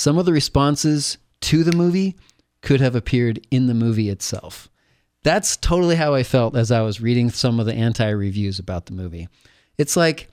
some 0.00 0.18
of 0.18 0.24
the 0.26 0.32
responses 0.32 1.18
to 1.40 1.62
the 1.64 1.76
movie 1.76 2.16
could 2.62 2.80
have 2.80 2.94
appeared 2.94 3.46
in 3.50 3.66
the 3.66 3.74
movie 3.74 4.08
itself 4.08 4.68
that's 5.22 5.56
totally 5.58 5.96
how 5.96 6.14
I 6.14 6.22
felt 6.22 6.56
as 6.56 6.70
I 6.72 6.80
was 6.80 7.00
reading 7.02 7.28
some 7.28 7.60
of 7.60 7.66
the 7.66 7.74
anti 7.74 8.08
reviews 8.08 8.58
about 8.58 8.86
the 8.86 8.94
movie. 8.94 9.28
It's 9.76 9.94
like, 9.94 10.28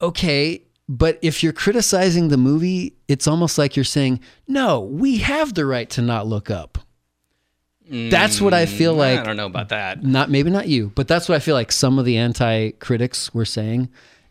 okay, 0.00 0.62
but 0.88 1.18
if 1.22 1.42
you're 1.42 1.52
criticizing 1.52 2.28
the 2.28 2.36
movie, 2.36 2.94
it's 3.08 3.26
almost 3.26 3.58
like 3.58 3.74
you're 3.74 3.84
saying, 3.84 4.20
no, 4.46 4.78
we 4.80 5.18
have 5.18 5.54
the 5.54 5.66
right 5.66 5.90
to 5.90 6.02
not 6.02 6.26
look 6.28 6.50
up. 6.50 6.78
That's 7.90 8.40
what 8.40 8.54
I 8.54 8.66
feel 8.66 8.94
Mm, 8.94 8.98
like. 8.98 9.18
I 9.18 9.24
don't 9.24 9.36
know 9.36 9.46
about 9.46 9.70
that. 9.70 10.04
Not 10.04 10.30
maybe 10.30 10.50
not 10.50 10.68
you, 10.68 10.92
but 10.94 11.08
that's 11.08 11.28
what 11.28 11.34
I 11.34 11.40
feel 11.40 11.56
like 11.56 11.72
some 11.72 11.98
of 11.98 12.04
the 12.04 12.16
anti 12.16 12.70
critics 12.78 13.34
were 13.34 13.44
saying, 13.44 13.88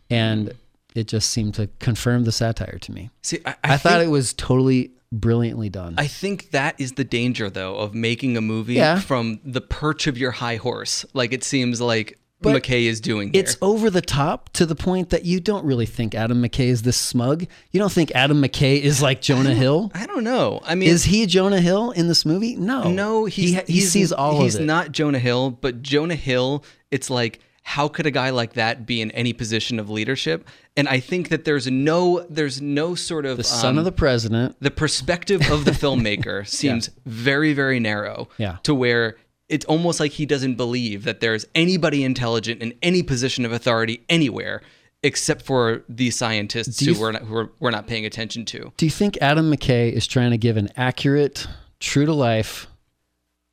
and 0.09 0.53
it 0.95 1.07
just 1.07 1.29
seemed 1.31 1.53
to 1.55 1.67
confirm 1.79 2.23
the 2.23 2.31
satire 2.31 2.77
to 2.79 2.91
me. 2.91 3.09
See, 3.21 3.39
I, 3.45 3.55
I, 3.63 3.77
thought 3.77 3.93
think- 3.99 4.05
it 4.05 4.11
was 4.11 4.33
totally 4.33 4.91
brilliantly 5.11 5.69
done. 5.69 5.95
I 5.97 6.07
think 6.07 6.51
that 6.51 6.75
is 6.79 6.93
the 6.93 7.03
danger, 7.03 7.49
though, 7.49 7.75
of 7.75 7.93
making 7.95 8.37
a 8.37 8.41
movie 8.41 8.75
Yeah. 8.75 8.99
from 8.99 9.39
the 9.43 9.61
perch 9.61 10.07
of 10.07 10.17
your 10.17 10.31
high 10.31 10.57
horse, 10.57 11.05
like 11.13 11.33
it 11.33 11.43
seems 11.43 11.81
like 11.81 12.19
But 12.41 12.61
McKay 12.61 12.83
is 12.83 13.01
doing 13.01 13.33
here. 13.33 13.41
It's 13.41 13.57
over 13.61 13.89
the 13.89 14.01
top 14.01 14.49
to 14.53 14.65
the 14.67 14.75
point 14.75 15.09
that 15.09 15.25
you 15.25 15.39
don't 15.39 15.65
really 15.65 15.87
think 15.87 16.13
Adam 16.15 16.41
McKay 16.43 16.67
is 16.67 16.83
this 16.83 16.95
smug. 16.95 17.47
You 17.71 17.79
don't 17.79 17.91
think 17.91 18.11
Adam 18.13 18.39
McKay 18.41 18.79
is 18.79 19.01
like 19.07 19.19
Jonah 19.19 19.55
Hill. 19.55 19.91
I 19.95 20.05
don't 20.05 20.23
know. 20.23 20.59
I 20.63 20.75
mean, 20.75 20.89
is 20.89 21.05
he 21.05 21.25
Jonah 21.25 21.59
Hill 21.59 21.89
in 21.91 22.07
this 22.07 22.23
movie? 22.25 22.55
No, 22.55 22.89
No, 22.91 23.25
he's, 23.25 23.55
he, 23.67 23.73
he 23.73 23.81
sees 23.81 24.11
all 24.11 24.41
He's 24.41 24.55
of 24.55 24.61
it. 24.61 24.63
He's 24.63 24.67
not 24.67 24.91
Jonah 24.91 25.19
Hill, 25.19 25.49
but 25.51 25.81
Jonah 25.81 26.15
Hill. 26.15 26.63
It's 26.91 27.09
like 27.09 27.39
how 27.63 27.87
could 27.87 28.05
a 28.05 28.11
guy 28.11 28.29
like 28.31 28.53
that 28.53 28.85
be 28.85 29.01
in 29.01 29.11
any 29.11 29.33
position 29.33 29.79
of 29.79 29.89
leadership? 29.89 30.47
And 30.77 30.87
I 30.87 30.99
think 30.99 31.29
that 31.29 31.45
there's 31.45 31.67
no 31.67 32.25
there's 32.29 32.61
no 32.61 32.95
sort 32.95 33.25
of 33.25 33.37
the 33.37 33.43
son 33.43 33.75
um, 33.75 33.77
of 33.79 33.85
the 33.85 33.91
president. 33.91 34.55
the 34.59 34.71
perspective 34.71 35.49
of 35.51 35.65
the 35.65 35.71
filmmaker 35.71 36.47
seems 36.59 36.89
very 37.05 37.53
very 37.53 37.79
narrow 37.79 38.27
Yeah. 38.37 38.57
to 38.63 38.73
where 38.73 39.17
it's 39.49 39.65
almost 39.65 39.99
like 39.99 40.11
he 40.13 40.25
doesn't 40.25 40.55
believe 40.55 41.03
that 41.05 41.21
there's 41.21 41.45
anybody 41.55 42.03
intelligent 42.03 42.61
in 42.61 42.73
any 42.81 43.01
position 43.03 43.45
of 43.45 43.51
authority 43.51 44.03
anywhere 44.07 44.61
except 45.01 45.43
for 45.45 45.83
these 45.87 46.15
scientists 46.15 46.79
who 46.81 46.91
you 46.91 46.99
we're 46.99 47.11
not, 47.13 47.21
who 47.23 47.33
we're, 47.33 47.49
we're 47.59 47.71
not 47.71 47.87
paying 47.87 48.05
attention 48.05 48.43
to. 48.45 48.71
Do 48.77 48.85
you 48.85 48.89
think 48.91 49.17
Adam 49.21 49.49
McKay 49.49 49.91
is 49.93 50.05
trying 50.05 50.31
to 50.31 50.37
give 50.37 50.57
an 50.57 50.69
accurate, 50.75 51.47
true 51.79 52.05
to 52.05 52.13
life 52.13 52.67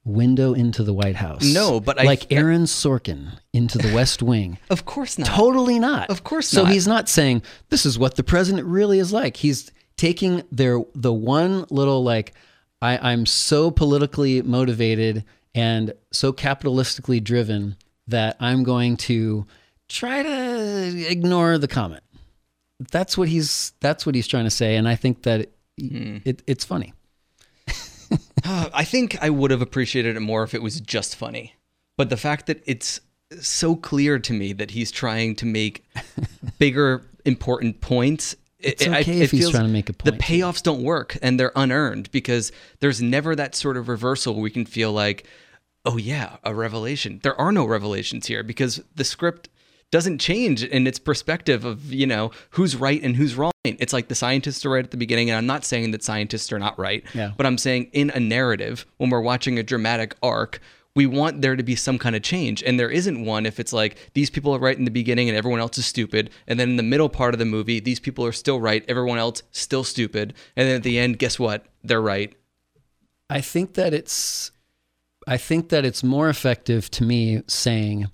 window 0.06 0.54
into 0.54 0.82
the 0.82 0.94
White 0.94 1.16
House? 1.16 1.44
No, 1.52 1.80
but 1.80 2.00
I- 2.00 2.04
like 2.04 2.32
Aaron 2.32 2.62
Sorkin 2.64 3.38
into 3.52 3.76
the 3.76 3.92
West 3.92 4.22
Wing. 4.22 4.56
Of 4.70 4.84
course 4.86 5.18
not. 5.18 5.26
Totally 5.28 5.78
not. 5.78 6.08
Of 6.08 6.24
course 6.24 6.52
not. 6.54 6.60
so 6.62 6.64
he's 6.66 6.86
not 6.88 7.08
saying 7.08 7.42
this 7.68 7.84
is 7.84 7.98
what 7.98 8.14
the 8.14 8.22
president 8.24 8.66
really 8.66 8.98
is 8.98 9.12
like. 9.12 9.36
He's 9.36 9.70
taking 9.96 10.42
their 10.52 10.80
the 10.94 11.12
one 11.12 11.66
little 11.70 12.02
like 12.04 12.32
I, 12.80 13.12
I'm 13.12 13.26
so 13.26 13.70
politically 13.70 14.42
motivated 14.42 15.24
and 15.54 15.92
so 16.12 16.32
capitalistically 16.32 17.22
driven 17.24 17.76
that 18.06 18.36
I'm 18.38 18.62
going 18.62 18.96
to 18.98 19.46
try 19.88 20.22
to 20.22 21.06
ignore 21.10 21.58
the 21.58 21.66
comment. 21.68 22.02
That's 22.92 23.16
what 23.16 23.28
he's 23.28 23.72
that's 23.80 24.04
what 24.04 24.14
he's 24.14 24.26
trying 24.28 24.44
to 24.44 24.50
say, 24.50 24.76
and 24.76 24.86
I 24.88 24.94
think 24.96 25.22
that 25.22 25.50
Hmm. 25.78 26.18
it, 26.24 26.42
it's 26.46 26.64
funny. 26.64 26.94
I 28.44 28.84
think 28.84 29.16
I 29.22 29.30
would 29.30 29.50
have 29.50 29.62
appreciated 29.62 30.16
it 30.16 30.20
more 30.20 30.42
if 30.42 30.54
it 30.54 30.62
was 30.62 30.80
just 30.80 31.16
funny. 31.16 31.54
But 31.96 32.10
the 32.10 32.16
fact 32.16 32.46
that 32.46 32.62
it's 32.66 33.00
so 33.40 33.74
clear 33.76 34.18
to 34.18 34.32
me 34.32 34.52
that 34.52 34.72
he's 34.72 34.90
trying 34.90 35.34
to 35.36 35.46
make 35.46 35.84
bigger, 36.58 37.06
important 37.24 37.80
points. 37.80 38.36
It's 38.58 38.86
okay 38.86 39.20
if 39.20 39.30
he's 39.30 39.50
trying 39.50 39.64
to 39.64 39.72
make 39.72 39.88
a 39.88 39.92
point. 39.92 40.18
The 40.18 40.22
payoffs 40.22 40.62
don't 40.62 40.82
work 40.82 41.16
and 41.22 41.38
they're 41.38 41.52
unearned 41.56 42.10
because 42.10 42.52
there's 42.80 43.02
never 43.02 43.36
that 43.36 43.54
sort 43.54 43.76
of 43.76 43.88
reversal 43.88 44.34
where 44.34 44.42
we 44.42 44.50
can 44.50 44.64
feel 44.64 44.92
like, 44.92 45.26
oh, 45.84 45.96
yeah, 45.96 46.36
a 46.42 46.54
revelation. 46.54 47.20
There 47.22 47.38
are 47.40 47.52
no 47.52 47.64
revelations 47.64 48.26
here 48.26 48.42
because 48.42 48.82
the 48.94 49.04
script 49.04 49.48
doesn't 49.92 50.18
change 50.18 50.64
in 50.64 50.86
its 50.86 50.98
perspective 50.98 51.64
of, 51.64 51.92
you 51.92 52.06
know, 52.06 52.30
who's 52.50 52.76
right 52.76 53.02
and 53.02 53.16
who's 53.16 53.36
wrong. 53.36 53.52
It's 53.64 53.92
like 53.92 54.08
the 54.08 54.14
scientists 54.14 54.64
are 54.64 54.70
right 54.70 54.84
at 54.84 54.90
the 54.90 54.96
beginning. 54.96 55.30
And 55.30 55.36
I'm 55.36 55.46
not 55.46 55.64
saying 55.64 55.92
that 55.92 56.02
scientists 56.02 56.52
are 56.52 56.58
not 56.58 56.78
right. 56.78 57.04
Yeah. 57.14 57.32
But 57.36 57.46
I'm 57.46 57.58
saying 57.58 57.90
in 57.92 58.10
a 58.10 58.20
narrative, 58.20 58.86
when 58.96 59.10
we're 59.10 59.20
watching 59.20 59.58
a 59.58 59.62
dramatic 59.62 60.14
arc, 60.22 60.60
we 60.96 61.06
want 61.06 61.42
there 61.42 61.54
to 61.54 61.62
be 61.62 61.76
some 61.76 61.98
kind 61.98 62.16
of 62.16 62.22
change. 62.22 62.62
And 62.62 62.80
there 62.80 62.90
isn't 62.90 63.24
one 63.24 63.44
if 63.44 63.60
it's 63.60 63.72
like 63.72 63.96
these 64.14 64.30
people 64.30 64.54
are 64.54 64.58
right 64.58 64.76
in 64.76 64.86
the 64.86 64.90
beginning 64.90 65.28
and 65.28 65.36
everyone 65.36 65.60
else 65.60 65.76
is 65.78 65.86
stupid. 65.86 66.30
And 66.48 66.58
then 66.58 66.70
in 66.70 66.76
the 66.76 66.82
middle 66.82 67.10
part 67.10 67.34
of 67.34 67.38
the 67.38 67.44
movie, 67.44 67.80
these 67.80 68.00
people 68.00 68.24
are 68.24 68.32
still 68.32 68.60
right, 68.60 68.84
everyone 68.88 69.18
else 69.18 69.42
still 69.52 69.84
stupid. 69.84 70.32
And 70.56 70.66
then 70.66 70.76
at 70.76 70.82
the 70.82 70.98
end, 70.98 71.18
guess 71.18 71.38
what? 71.38 71.66
They're 71.84 72.00
right. 72.00 72.34
I 73.28 73.42
think 73.42 73.74
that 73.74 73.92
it's 73.92 74.50
I 75.26 75.36
think 75.36 75.68
that 75.68 75.84
it's 75.84 76.02
more 76.02 76.28
effective 76.28 76.90
to 76.92 77.04
me 77.04 77.42
saying 77.46 78.06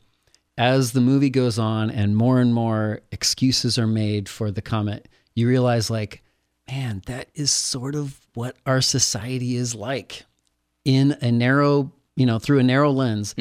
as 0.58 0.92
the 0.92 1.00
movie 1.00 1.30
goes 1.30 1.58
on 1.58 1.90
and 1.90 2.16
more 2.16 2.40
and 2.40 2.52
more 2.54 3.00
excuses 3.10 3.78
are 3.78 3.86
made 3.86 4.28
for 4.28 4.50
the 4.50 4.62
comment, 4.62 5.06
you 5.34 5.48
realize 5.48 5.90
like, 5.90 6.22
man, 6.70 7.02
that 7.06 7.28
is 7.34 7.50
sort 7.50 7.94
of 7.94 8.18
what 8.34 8.56
our 8.66 8.80
society 8.80 9.56
is 9.56 9.74
like 9.74 10.24
in 10.84 11.16
a 11.22 11.30
narrow, 11.32 11.90
you 12.16 12.26
know, 12.26 12.38
through 12.38 12.58
a 12.58 12.62
narrow 12.62 12.90
lens. 12.90 13.34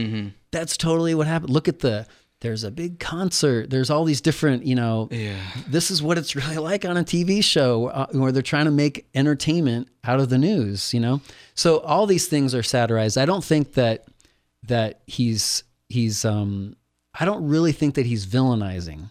That's 0.51 0.77
totally 0.77 1.13
what 1.15 1.27
happened. 1.27 1.51
Look 1.51 1.67
at 1.67 1.79
the 1.79 2.07
there's 2.41 2.63
a 2.63 2.71
big 2.71 2.97
concert. 2.99 3.69
There's 3.69 3.91
all 3.91 4.03
these 4.03 4.19
different, 4.19 4.65
you 4.65 4.73
know, 4.73 5.09
Yeah. 5.11 5.35
this 5.67 5.91
is 5.91 6.01
what 6.01 6.17
it's 6.17 6.35
really 6.35 6.57
like 6.57 6.85
on 6.85 6.97
a 6.97 7.03
TV 7.03 7.43
show 7.43 7.87
uh, 7.87 8.07
where 8.13 8.31
they're 8.31 8.41
trying 8.41 8.65
to 8.65 8.71
make 8.71 9.05
entertainment 9.13 9.89
out 10.03 10.19
of 10.19 10.29
the 10.29 10.39
news, 10.39 10.91
you 10.91 10.99
know? 10.99 11.21
So 11.53 11.79
all 11.81 12.07
these 12.07 12.27
things 12.27 12.55
are 12.55 12.63
satirized. 12.63 13.17
I 13.19 13.25
don't 13.25 13.43
think 13.43 13.73
that 13.73 14.05
that 14.63 15.01
he's 15.07 15.63
he's 15.89 16.25
um 16.25 16.75
I 17.19 17.25
don't 17.25 17.47
really 17.47 17.71
think 17.71 17.95
that 17.95 18.05
he's 18.05 18.25
villainizing. 18.25 19.09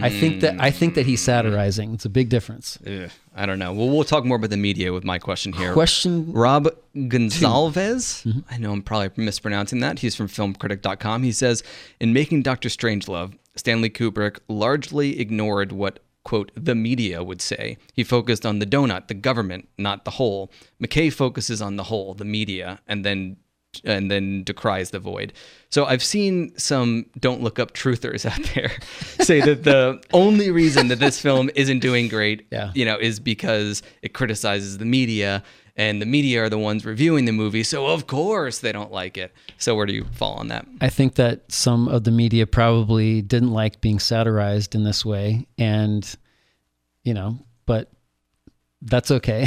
I 0.00 0.10
think 0.10 0.40
that 0.42 0.60
I 0.60 0.70
think 0.70 0.94
that 0.94 1.06
he's 1.06 1.20
hmm. 1.20 1.26
satirizing. 1.26 1.94
It's 1.94 2.04
a 2.04 2.10
big 2.10 2.28
difference. 2.28 2.78
Ugh, 2.86 3.10
I 3.34 3.46
don't 3.46 3.58
know. 3.58 3.72
Well, 3.72 3.88
we'll 3.88 4.04
talk 4.04 4.24
more 4.24 4.36
about 4.36 4.50
the 4.50 4.56
media 4.56 4.92
with 4.92 5.04
my 5.04 5.18
question 5.18 5.52
here. 5.52 5.72
Question 5.72 6.32
Rob 6.32 6.68
Gonzalez. 7.08 8.22
Mm-hmm. 8.24 8.40
I 8.50 8.58
know 8.58 8.72
I'm 8.72 8.82
probably 8.82 9.24
mispronouncing 9.24 9.80
that. 9.80 9.98
He's 9.98 10.14
from 10.14 10.28
filmcritic.com. 10.28 11.22
He 11.22 11.32
says, 11.32 11.62
In 12.00 12.12
making 12.12 12.42
Doctor 12.42 12.68
Strangelove, 12.68 13.36
Stanley 13.56 13.90
Kubrick 13.90 14.38
largely 14.48 15.18
ignored 15.18 15.72
what, 15.72 15.98
quote, 16.24 16.52
the 16.54 16.74
media 16.74 17.24
would 17.24 17.42
say. 17.42 17.76
He 17.92 18.04
focused 18.04 18.46
on 18.46 18.58
the 18.60 18.66
donut, 18.66 19.08
the 19.08 19.14
government, 19.14 19.68
not 19.78 20.04
the 20.04 20.12
whole. 20.12 20.50
McKay 20.82 21.12
focuses 21.12 21.60
on 21.60 21.76
the 21.76 21.84
whole, 21.84 22.14
the 22.14 22.24
media, 22.24 22.80
and 22.86 23.04
then 23.04 23.36
and 23.84 24.10
then 24.10 24.42
decries 24.44 24.90
the 24.90 24.98
void. 24.98 25.32
So 25.70 25.84
I've 25.86 26.02
seen 26.02 26.52
some 26.58 27.06
don't 27.18 27.42
look 27.42 27.58
up 27.58 27.72
truthers 27.72 28.26
out 28.30 28.42
there 28.54 28.70
say 29.24 29.40
that 29.40 29.64
the 29.64 30.02
only 30.12 30.50
reason 30.50 30.88
that 30.88 30.98
this 30.98 31.18
film 31.20 31.50
isn't 31.54 31.78
doing 31.80 32.08
great, 32.08 32.46
Yeah. 32.50 32.70
you 32.74 32.84
know, 32.84 32.96
is 32.98 33.18
because 33.20 33.82
it 34.02 34.12
criticizes 34.12 34.78
the 34.78 34.84
media 34.84 35.42
and 35.74 36.02
the 36.02 36.06
media 36.06 36.44
are 36.44 36.50
the 36.50 36.58
ones 36.58 36.84
reviewing 36.84 37.24
the 37.24 37.32
movie. 37.32 37.62
So 37.62 37.86
of 37.86 38.06
course 38.06 38.58
they 38.58 38.72
don't 38.72 38.92
like 38.92 39.16
it. 39.16 39.32
So 39.56 39.74
where 39.74 39.86
do 39.86 39.94
you 39.94 40.04
fall 40.12 40.34
on 40.34 40.48
that? 40.48 40.66
I 40.82 40.90
think 40.90 41.14
that 41.14 41.50
some 41.50 41.88
of 41.88 42.04
the 42.04 42.10
media 42.10 42.46
probably 42.46 43.22
didn't 43.22 43.52
like 43.52 43.80
being 43.80 43.98
satirized 43.98 44.74
in 44.74 44.84
this 44.84 45.02
way 45.04 45.46
and 45.56 46.14
you 47.04 47.14
know, 47.14 47.38
but 47.64 47.90
that's 48.82 49.10
okay. 49.10 49.46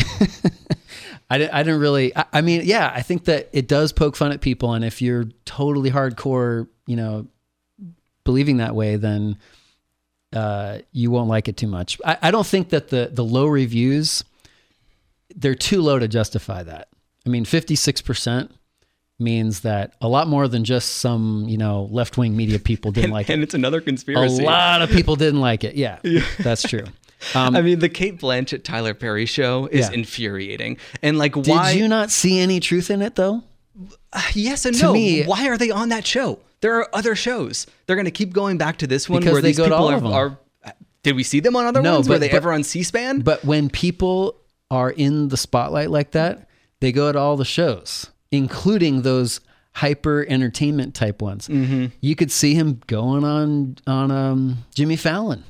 I, 1.29 1.49
I 1.51 1.63
didn't 1.63 1.79
really. 1.79 2.15
I, 2.15 2.25
I 2.33 2.41
mean, 2.41 2.61
yeah, 2.65 2.91
I 2.93 3.01
think 3.01 3.25
that 3.25 3.49
it 3.51 3.67
does 3.67 3.91
poke 3.91 4.15
fun 4.15 4.31
at 4.31 4.41
people, 4.41 4.73
and 4.73 4.85
if 4.85 5.01
you're 5.01 5.25
totally 5.45 5.91
hardcore, 5.91 6.67
you 6.85 6.95
know, 6.95 7.27
believing 8.23 8.57
that 8.57 8.75
way, 8.75 8.95
then 8.95 9.38
uh, 10.33 10.79
you 10.91 11.09
won't 11.09 11.29
like 11.29 11.47
it 11.47 11.57
too 11.57 11.67
much. 11.67 11.99
I, 12.05 12.17
I 12.23 12.31
don't 12.31 12.45
think 12.45 12.69
that 12.69 12.89
the 12.89 13.09
the 13.11 13.23
low 13.23 13.47
reviews 13.47 14.23
they're 15.35 15.55
too 15.55 15.81
low 15.81 15.99
to 15.99 16.07
justify 16.07 16.63
that. 16.63 16.89
I 17.25 17.29
mean, 17.29 17.45
fifty 17.45 17.75
six 17.75 18.01
percent 18.01 18.51
means 19.17 19.61
that 19.61 19.95
a 20.01 20.09
lot 20.09 20.27
more 20.27 20.47
than 20.47 20.65
just 20.65 20.97
some 20.97 21.45
you 21.47 21.57
know 21.57 21.88
left 21.91 22.17
wing 22.17 22.35
media 22.35 22.59
people 22.59 22.91
didn't 22.91 23.05
and, 23.05 23.13
like 23.13 23.29
it. 23.29 23.33
and 23.33 23.43
it's 23.43 23.53
another 23.53 23.81
conspiracy. 23.81 24.43
A 24.43 24.45
lot 24.45 24.81
of 24.81 24.89
people 24.89 25.15
didn't 25.15 25.41
like 25.41 25.63
it. 25.63 25.75
Yeah, 25.75 25.99
that's 26.39 26.63
true. 26.63 26.85
Um, 27.34 27.56
I 27.56 27.62
mean, 27.62 27.80
the 27.80 27.89
Cate 27.89 28.19
Blanchett 28.19 28.63
Tyler 28.63 28.93
Perry 28.93 29.25
show 29.25 29.67
is 29.67 29.88
Yeah. 29.89 29.93
infuriating, 29.95 30.78
and 31.01 31.17
like, 31.17 31.34
did 31.34 31.47
why? 31.47 31.73
Did 31.73 31.80
you 31.80 31.88
not 31.88 32.12
see 32.12 32.39
any 32.39 32.60
truth 32.60 32.89
in 32.91 33.01
it 33.01 33.15
though? 33.15 33.43
yes 34.34 34.65
and 34.65 34.75
to 34.78 34.84
no. 34.84 34.93
me- 34.93 35.23
why 35.25 35.47
are 35.49 35.58
they 35.58 35.69
on 35.71 35.89
that 35.89 36.06
show? 36.06 36.39
There 36.62 36.75
are 36.80 36.88
other 36.93 37.15
shows. 37.15 37.67
They're 37.86 37.95
going 37.97 38.06
to 38.06 38.12
keep 38.12 38.32
going 38.34 38.58
back 38.58 38.78
to 38.78 38.88
this 38.88 39.10
one 39.10 39.19
Because 39.19 39.34
where 39.34 39.41
they 39.41 39.49
these 39.49 39.58
go 39.58 39.65
to 39.65 39.69
people 39.71 40.08
all 40.08 40.13
are, 40.13 40.38
are. 40.65 40.73
Did 41.04 41.15
we 41.15 41.23
see 41.23 41.39
them 41.41 41.56
on 41.56 41.65
other 41.65 41.82
No, 41.82 41.95
ones? 41.95 42.10
Were 42.10 42.17
they 42.17 42.30
but- 42.30 42.38
ever 42.38 42.54
on 42.54 42.63
C-SPAN? 42.63 43.19
But 43.21 43.43
when 43.45 43.69
people 43.69 44.38
are 44.71 44.89
in 44.89 45.28
the 45.28 45.38
spotlight 45.38 45.91
like 45.91 46.12
that, 46.12 46.47
they 46.80 46.91
go 46.91 47.12
to 47.12 47.19
all 47.19 47.38
the 47.38 47.45
shows, 47.45 48.08
including 48.32 49.01
those 49.04 49.41
hyper 49.73 50.25
entertainment 50.28 50.95
type 50.95 51.21
ones. 51.21 51.47
Mm-hmm. 51.47 51.88
You 52.01 52.15
could 52.15 52.32
see 52.32 52.56
him 52.56 52.82
going 52.88 53.23
on 53.23 53.75
on 53.86 54.10
um, 54.10 54.58
Jimmy 54.73 54.95
Fallon. 54.95 55.43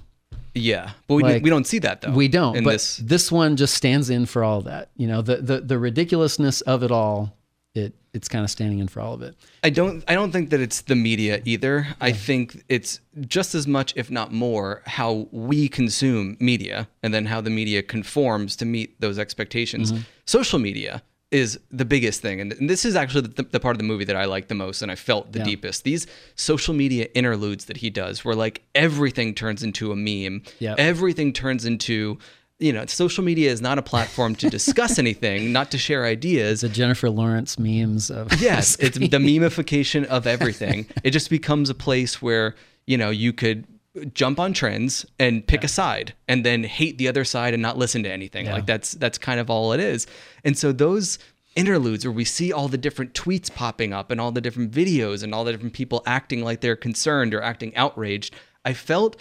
Yeah, 0.55 0.91
but 1.07 1.15
we, 1.15 1.23
Like, 1.23 1.43
we 1.43 1.49
don't 1.49 1.67
see 1.67 1.79
that 1.79 2.01
though. 2.01 2.11
We 2.11 2.27
don't. 2.27 2.63
But 2.63 2.71
this, 2.71 2.97
this 2.97 3.31
one 3.31 3.57
just 3.57 3.75
stands 3.75 4.09
in 4.09 4.25
for 4.25 4.43
all 4.43 4.61
that. 4.61 4.89
You 4.95 5.07
know, 5.07 5.21
the 5.21 5.37
the 5.37 5.59
the 5.59 5.77
ridiculousness 5.77 6.61
of 6.61 6.81
it 6.81 6.91
all. 6.91 7.37
It 7.73 7.93
it's 8.13 8.29
kind 8.29 8.45
of 8.45 8.49
standing 8.49 8.79
in 8.79 8.87
for 8.87 9.01
all 9.01 9.13
of 9.13 9.21
it. 9.21 9.35
I 9.63 9.69
don't 9.69 10.01
I 10.07 10.13
don't 10.13 10.31
think 10.31 10.49
that 10.51 10.61
it's 10.61 10.81
the 10.81 10.95
media 10.95 11.41
either. 11.43 11.87
I 11.99 12.13
think 12.13 12.63
it's 12.69 13.01
just 13.27 13.53
as 13.53 13.67
much 13.67 13.93
if 13.97 14.09
not 14.09 14.31
more 14.31 14.81
how 14.85 15.27
we 15.31 15.67
consume 15.67 16.37
media 16.39 16.87
and 17.03 17.13
then 17.13 17.25
how 17.25 17.41
the 17.41 17.49
media 17.49 17.83
conforms 17.83 18.55
to 18.57 18.65
meet 18.65 18.99
those 19.01 19.19
expectations. 19.19 19.91
Mm-hmm. 19.91 20.03
Social 20.25 20.57
media 20.57 21.03
is 21.31 21.59
the 21.71 21.85
biggest 21.85 22.21
thing 22.21 22.39
and, 22.39 22.53
and 22.53 22.69
this 22.69 22.85
is 22.85 22.95
actually 22.95 23.21
the, 23.21 23.43
the 23.43 23.59
part 23.59 23.73
of 23.73 23.79
the 23.79 23.83
movie 23.83 24.05
that 24.05 24.15
I 24.15 24.25
like 24.25 24.47
the 24.47 24.55
most 24.55 24.81
and 24.81 24.91
I 24.91 24.95
felt 24.95 25.31
the 25.33 25.39
Yeah. 25.39 25.45
deepest. 25.45 25.83
These 25.83 26.07
social 26.35 26.73
media 26.73 27.07
interludes 27.15 27.65
that 27.65 27.77
he 27.77 27.89
does 27.89 28.23
where 28.23 28.35
like 28.35 28.61
everything 28.75 29.33
turns 29.33 29.63
into 29.63 29.91
a 29.91 29.95
meme. 29.95 30.43
Yep. 30.59 30.79
Everything 30.79 31.33
turns 31.33 31.65
into 31.65 32.19
you 32.57 32.71
know, 32.71 32.85
social 32.85 33.21
media 33.21 33.51
is 33.51 33.59
not 33.59 33.77
a 33.77 33.81
platform 33.81 34.33
to 34.35 34.49
discuss 34.49 34.97
anything, 35.05 35.51
not 35.51 35.71
to 35.71 35.77
share 35.77 36.05
ideas. 36.05 36.61
The 36.61 36.69
Jennifer 36.69 37.09
Lawrence 37.09 37.59
memes 37.59 38.09
of 38.09 38.31
Yes, 38.41 38.77
it's 38.79 38.97
the 38.97 39.09
memification 39.17 40.05
of 40.05 40.25
everything. 40.25 40.85
it 41.03 41.11
just 41.11 41.29
becomes 41.29 41.69
a 41.69 41.73
place 41.75 42.21
where, 42.21 42.55
you 42.87 42.97
know, 42.97 43.09
you 43.09 43.33
could 43.33 43.65
jump 44.13 44.39
on 44.39 44.53
trends 44.53 45.05
and 45.19 45.45
pick 45.47 45.63
a 45.63 45.67
side 45.67 46.13
and 46.27 46.45
then 46.45 46.63
hate 46.63 46.97
the 46.97 47.07
other 47.07 47.23
side 47.23 47.53
and 47.53 47.61
not 47.63 47.77
listen 47.77 48.03
to 48.03 48.11
anything. 48.11 48.45
Yeah. 48.45 48.53
Like 48.55 48.65
that's 48.65 48.91
that's 48.93 49.17
kind 49.17 49.39
of 49.39 49.49
all 49.49 49.73
it 49.73 49.79
is. 49.79 50.07
And 50.43 50.57
so 50.57 50.71
those 50.71 51.17
interludes 51.55 52.03
where 52.05 52.11
we 52.11 52.25
see 52.25 52.51
all 52.51 52.67
the 52.67 52.77
different 52.77 53.13
tweets 53.13 53.53
popping 53.53 53.93
up 53.93 54.11
and 54.11 54.19
all 54.19 54.31
the 54.31 54.41
different 54.41 54.71
videos 54.71 55.23
and 55.23 55.33
all 55.33 55.43
the 55.45 55.51
different 55.53 55.73
people 55.73 56.03
acting 56.05 56.43
like 56.43 56.59
they're 56.61 56.75
concerned 56.75 57.33
or 57.33 57.41
acting 57.41 57.73
outraged, 57.77 58.33
I 58.65 58.73
felt 58.73 59.15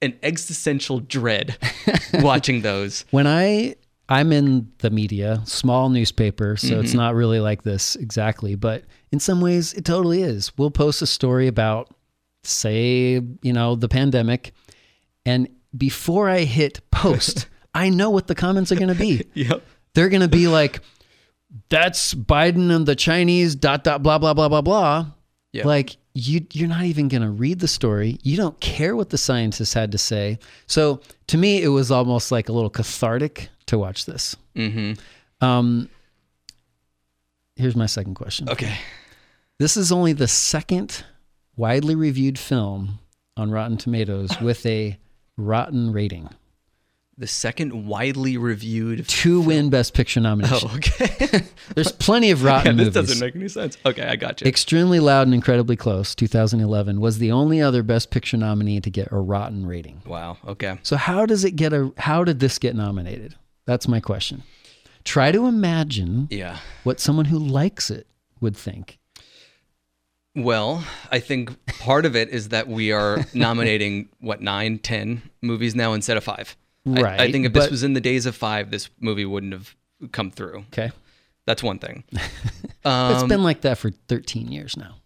an 0.00 0.16
existential 0.22 1.00
dread 1.00 1.58
watching 2.14 2.62
those. 2.62 3.04
when 3.10 3.26
I 3.26 3.74
I'm 4.08 4.32
in 4.32 4.72
the 4.78 4.90
media, 4.90 5.40
small 5.44 5.88
newspaper, 5.88 6.56
so 6.56 6.80
it's 6.80 6.92
Mhm. 6.92 6.96
not 6.96 7.14
really 7.14 7.38
like 7.38 7.62
this 7.62 7.94
exactly, 7.96 8.56
but 8.56 8.82
in 9.12 9.20
some 9.20 9.40
ways 9.40 9.72
it 9.74 9.84
totally 9.84 10.22
is. 10.22 10.50
We'll 10.56 10.70
post 10.72 11.00
a 11.02 11.06
story 11.06 11.46
about 11.46 11.94
say, 12.42 13.20
you 13.42 13.52
know, 13.52 13.74
the 13.74 13.88
pandemic 13.88 14.52
and 15.26 15.48
before 15.76 16.28
I 16.28 16.40
hit 16.40 16.80
post, 16.90 17.46
I 17.74 17.88
know 17.88 18.10
what 18.10 18.26
the 18.26 18.34
comments 18.34 18.72
are 18.72 18.76
going 18.76 18.88
to 18.88 18.94
be. 18.94 19.24
Yep. 19.34 19.62
They're 19.94 20.08
going 20.08 20.22
to 20.22 20.28
be 20.28 20.46
like 20.46 20.80
that's 21.68 22.14
Biden 22.14 22.70
and 22.70 22.86
the 22.86 22.94
Chinese 22.94 23.56
dot 23.56 23.82
dot 23.82 24.04
blah 24.04 24.18
blah 24.18 24.34
blah 24.34 24.48
blah 24.48 24.60
blah. 24.60 25.06
Yeah. 25.52 25.66
Like 25.66 25.96
you 26.14 26.46
you're 26.52 26.68
not 26.68 26.84
even 26.84 27.08
going 27.08 27.22
to 27.22 27.30
read 27.30 27.58
the 27.58 27.66
story. 27.66 28.18
You 28.22 28.36
don't 28.36 28.58
care 28.60 28.94
what 28.94 29.10
the 29.10 29.18
scientists 29.18 29.74
had 29.74 29.90
to 29.92 29.98
say. 29.98 30.38
So 30.68 31.00
to 31.26 31.36
me 31.36 31.60
it 31.60 31.68
was 31.68 31.90
almost 31.90 32.30
like 32.30 32.48
a 32.48 32.52
little 32.52 32.70
cathartic 32.70 33.48
to 33.66 33.78
watch 33.78 34.06
this. 34.06 34.36
Mm-hmm. 34.54 35.44
Um 35.44 35.88
Here's 37.56 37.76
my 37.76 37.86
second 37.86 38.14
question. 38.14 38.48
Okay. 38.48 38.78
This 39.58 39.76
is 39.76 39.90
only 39.92 40.12
the 40.12 40.28
second 40.28 41.04
widely 41.56 41.94
reviewed 41.94 42.38
film 42.38 42.98
on 43.36 43.50
Rotten 43.50 43.76
Tomatoes 43.76 44.30
with 44.40 44.64
a 44.66 44.98
rotten 45.36 45.92
rating. 45.92 46.28
The 47.18 47.26
second 47.26 47.86
widely 47.86 48.38
reviewed 48.38 49.06
To 49.06 49.42
win 49.42 49.68
Best 49.68 49.92
Picture 49.92 50.20
nomination. 50.20 50.70
Oh, 50.72 50.76
okay. 50.76 51.42
There's 51.74 51.92
plenty 51.92 52.30
of 52.30 52.42
rotten 52.44 52.78
yeah, 52.78 52.84
this 52.84 52.94
movies. 52.94 53.10
doesn't 53.10 53.26
make 53.26 53.36
any 53.36 53.48
sense. 53.48 53.76
Okay, 53.84 54.04
I 54.04 54.16
got 54.16 54.40
you. 54.40 54.46
Extremely 54.46 55.00
Loud 55.00 55.26
and 55.26 55.34
Incredibly 55.34 55.76
Close, 55.76 56.14
2011, 56.14 56.98
was 56.98 57.18
the 57.18 57.30
only 57.30 57.60
other 57.60 57.82
Best 57.82 58.10
Picture 58.10 58.38
nominee 58.38 58.80
to 58.80 58.88
get 58.90 59.08
a 59.12 59.18
rotten 59.18 59.66
rating. 59.66 60.00
wow. 60.06 60.38
Okay. 60.46 60.78
So 60.82 60.96
how 60.96 61.26
does 61.26 61.44
it 61.44 61.56
get 61.56 61.74
a? 61.74 61.92
How 61.98 62.24
did 62.24 62.40
this 62.40 62.58
get 62.58 62.74
nominated? 62.74 63.34
That's 63.66 63.86
my 63.86 64.00
question. 64.00 64.42
Try 65.04 65.30
to 65.30 65.46
imagine 65.46 66.26
Yeah. 66.30 66.56
what 66.84 67.00
someone 67.00 67.26
who 67.26 67.38
likes 67.38 67.90
it 67.90 68.06
would 68.40 68.56
think. 68.56 68.98
Well, 70.36 70.84
I 71.10 71.18
think 71.18 71.66
part 71.80 72.06
of 72.06 72.14
it 72.14 72.28
is 72.28 72.50
that 72.50 72.68
we 72.68 72.92
are 72.92 73.24
nominating 73.34 74.08
what 74.20 74.40
nine, 74.40 74.78
ten 74.78 75.22
movies 75.42 75.74
now 75.74 75.92
instead 75.92 76.16
of 76.16 76.24
five. 76.24 76.56
I- 76.86 77.24
I, 77.24 77.32
think 77.32 77.46
if 77.46 77.52
this 77.52 77.70
was 77.70 77.82
in 77.82 77.92
the 77.92 78.00
days 78.00 78.26
of 78.26 78.34
five, 78.34 78.70
this 78.70 78.88
movie 79.00 79.24
wouldn't 79.26 79.52
have 79.52 79.74
come 80.12 80.30
through. 80.30 80.64
Okay, 80.72 80.90
That's 81.46 81.62
one 81.62 81.78
thing. 81.78 82.04
It's 82.82 83.24
been 83.24 83.42
like 83.42 83.60
that 83.60 83.76
for 83.76 83.90
13 83.90 84.50
years 84.50 84.74
now. 84.74 84.96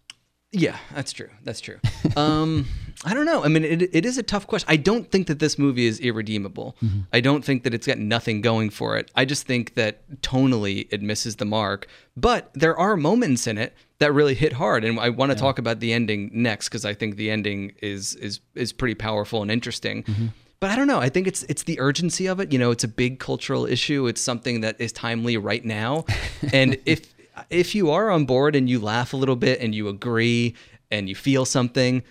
Yeah, 0.53 0.77
that's 0.95 1.13
true. 1.13 1.31
That's 1.43 1.61
true. 1.61 1.79
Um, 2.17 2.69
I 3.05 3.13
don't 3.13 3.27
know. 3.27 3.43
I 3.43 3.49
mean, 3.49 3.65
it, 3.65 3.83
it 3.93 4.07
is 4.07 4.19
a 4.19 4.23
tough 4.23 4.47
question. 4.47 4.69
I 4.71 4.77
don't 4.77 5.11
think 5.11 5.27
that 5.27 5.41
this 5.41 5.59
movie 5.59 5.87
is 5.87 5.99
irredeemable. 5.99 6.77
Mm-hmm. 6.81 7.01
I 7.13 7.21
don't 7.21 7.45
think 7.45 7.65
that 7.65 7.75
it's 7.75 7.89
got 7.89 7.99
nothing 7.99 8.41
going 8.41 8.71
for 8.71 8.97
it. 8.97 9.11
I 9.17 9.25
just 9.25 9.49
think 9.49 9.75
that 9.75 10.21
tonally 10.21 10.87
it 10.93 11.03
misses 11.03 11.37
the 11.37 11.45
mark. 11.45 11.89
But 12.17 12.51
there 12.55 12.79
are 12.79 12.97
moments 12.97 13.49
in 13.49 13.59
it 13.59 13.75
that 14.05 14.13
really 14.13 14.35
hit 14.35 14.53
hard, 14.53 14.85
and 14.85 15.01
I 15.01 15.09
want 15.09 15.33
to 15.33 15.39
talk 15.39 15.59
about 15.59 15.81
the 15.81 15.93
ending 15.93 16.31
next 16.33 16.69
because 16.69 16.85
I 16.85 16.93
think 16.93 17.17
the 17.17 17.31
ending 17.31 17.73
is 17.81 18.15
is 18.17 18.41
is 18.55 18.73
pretty 18.73 18.95
powerful 18.95 19.41
and 19.41 19.51
interesting. 19.51 20.03
Mm-hmm. 20.03 20.27
But 20.61 20.71
I 20.71 20.77
don't 20.77 20.87
know. 20.87 21.01
I 21.01 21.09
think 21.09 21.27
it's 21.27 21.43
it's 21.45 21.63
the 21.63 21.81
urgency 21.81 22.27
of 22.27 22.39
it. 22.39 22.53
You 22.53 22.59
know, 22.59 22.71
it's 22.71 22.85
a 22.85 22.89
big 22.89 23.19
cultural 23.19 23.65
issue. 23.65 24.07
It's 24.07 24.21
something 24.21 24.61
that 24.61 24.79
is 24.79 24.93
timely 24.93 25.37
right 25.37 25.65
now. 25.65 26.05
And 26.53 26.77
if 26.85 27.15
if 27.51 27.75
you 27.75 27.91
are 27.91 28.11
on 28.11 28.27
board 28.27 28.55
and 28.55 28.69
you 28.69 28.79
laugh 28.79 29.15
a 29.15 29.17
little 29.17 29.37
bit 29.37 29.61
and 29.61 29.75
you 29.75 29.89
agree 29.89 30.55
and 30.91 31.09
you 31.09 31.15
feel 31.15 31.47
something, 31.47 32.03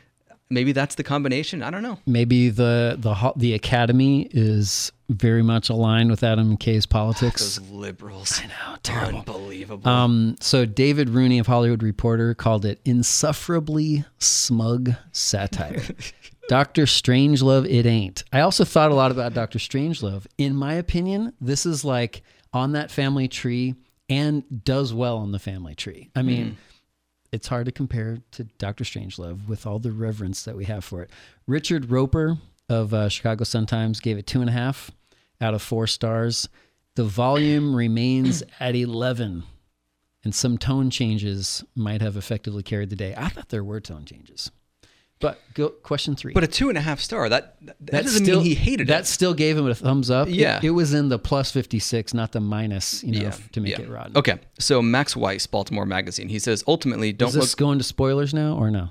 maybe 0.49 0.71
that's 0.71 0.95
the 0.95 1.03
combination. 1.03 1.62
I 1.62 1.69
don't 1.69 1.84
know. 1.84 1.99
Maybe 2.06 2.49
the 2.49 2.97
the 2.99 3.34
the 3.36 3.53
Academy 3.53 4.27
is 4.32 4.91
very 5.13 5.43
much 5.43 5.69
aligned 5.69 6.10
with 6.10 6.23
Adam 6.23 6.58
McKay's 6.58 6.86
politics. 6.86 7.58
Those 7.58 7.69
liberals. 7.69 8.41
I 8.43 8.47
know, 8.47 8.78
terrible. 8.84 9.19
Unbelievable. 9.19 9.89
Um, 9.89 10.36
so 10.39 10.65
David 10.65 11.10
Rooney 11.10 11.39
of 11.39 11.47
Hollywood 11.47 11.84
Reporter 11.84 12.34
called 12.34 12.65
it 12.65 12.80
insufferably 12.86 14.06
smug 14.19 14.91
satire. 15.12 15.82
Doctor 16.49 16.84
Strangelove, 16.84 17.69
it 17.69 17.86
ain't. 17.86 18.23
I 18.34 18.41
also 18.41 18.65
thought 18.65 18.91
a 18.91 18.95
lot 18.95 19.12
about 19.12 19.34
Doctor 19.34 19.60
Strangelove. 19.60 20.26
In 20.38 20.56
my 20.56 20.73
opinion, 20.73 21.34
this 21.39 21.65
is 21.65 21.86
like 21.86 22.21
on 22.52 22.73
that 22.73 22.91
family 22.91 23.28
tree 23.28 23.76
and 24.10 24.43
does 24.63 24.93
well 24.93 25.17
on 25.17 25.32
the 25.32 25.39
family 25.39 25.73
tree. 25.73 26.10
I 26.15 26.21
mean, 26.21 26.58
it's 27.32 27.47
hard 27.47 27.65
to 27.65 27.71
compare 27.71 28.17
to 28.32 28.43
Doctor 28.43 28.84
Strangelove 28.84 29.47
with 29.47 29.65
all 29.65 29.80
the 29.80 29.91
reverence 29.91 30.43
that 30.43 30.56
we 30.56 30.65
have 30.65 30.84
for 30.84 31.02
it. 31.02 31.10
Richard 31.47 31.89
Roeper 31.89 32.38
of 32.69 32.93
uh, 32.93 33.10
Chicago 33.10 33.43
Sun 33.43 33.65
Times 33.65 33.99
gave 33.99 34.17
it 34.17 34.28
two 34.28 34.41
and 34.41 34.49
a 34.49 34.54
half 34.54 34.91
out 35.43 35.53
of 35.53 35.62
four 35.62 35.86
stars. 35.86 36.49
The 36.95 37.03
volume 37.03 37.75
remains 37.75 38.41
at 38.60 38.75
11, 38.75 39.43
and 40.23 40.34
some 40.36 40.58
tone 40.58 40.89
changes 40.89 41.63
might 41.75 42.01
have 42.01 42.15
effectively 42.17 42.63
carried 42.63 42.89
the 42.89 42.95
day. 42.95 43.13
I 43.17 43.29
thought 43.29 43.49
there 43.49 43.63
were 43.63 43.79
tone 43.82 44.06
changes. 44.06 44.51
But 45.19 45.39
go, 45.53 45.69
question 45.69 46.15
three. 46.17 46.34
but 46.34 46.43
a 46.43 46.47
two 46.47 46.67
and 46.67 46.77
a 46.77 46.82
half 46.82 46.99
star, 46.99 47.29
that, 47.29 47.56
that, 47.62 47.77
That 47.79 48.03
doesn't 48.03 48.25
still- 48.25 48.39
mean 48.41 48.45
he 48.47 48.56
hated 48.56 48.88
that 48.88 49.01
it. 49.01 49.06
still 49.08 49.34
gave 49.34 49.58
him 49.58 49.65
a 49.67 49.73
thumbs 49.75 50.12
up. 50.12 50.27
It- 50.27 50.34
Yeah. 50.36 50.60
It, 50.62 50.71
was 50.71 50.93
in 50.93 51.08
the 51.08 51.17
plus 51.17 51.49
56, 51.49 52.13
not 52.13 52.34
the 52.34 52.41
minus, 52.41 53.03
you 53.06 53.13
know, 53.13 53.21
Yeah, 53.21 53.36
to 53.53 53.62
make 53.62 53.71
yeah. 53.77 53.82
it 53.86 53.89
rotten. 53.89 54.17
Okay, 54.17 54.39
so 54.60 54.82
Max 54.82 55.15
Weiss, 55.15 55.47
Baltimore 55.47 55.86
Magazine, 55.86 56.27
he 56.27 56.39
says 56.39 56.62
ultimately 56.67 57.13
don't 57.13 57.29
Is 57.29 57.36
this 57.36 57.51
look. 57.53 57.58
going 57.58 57.77
to 57.77 57.84
spoilers 57.86 58.34
now 58.34 58.56
or 58.58 58.69
no? 58.69 58.89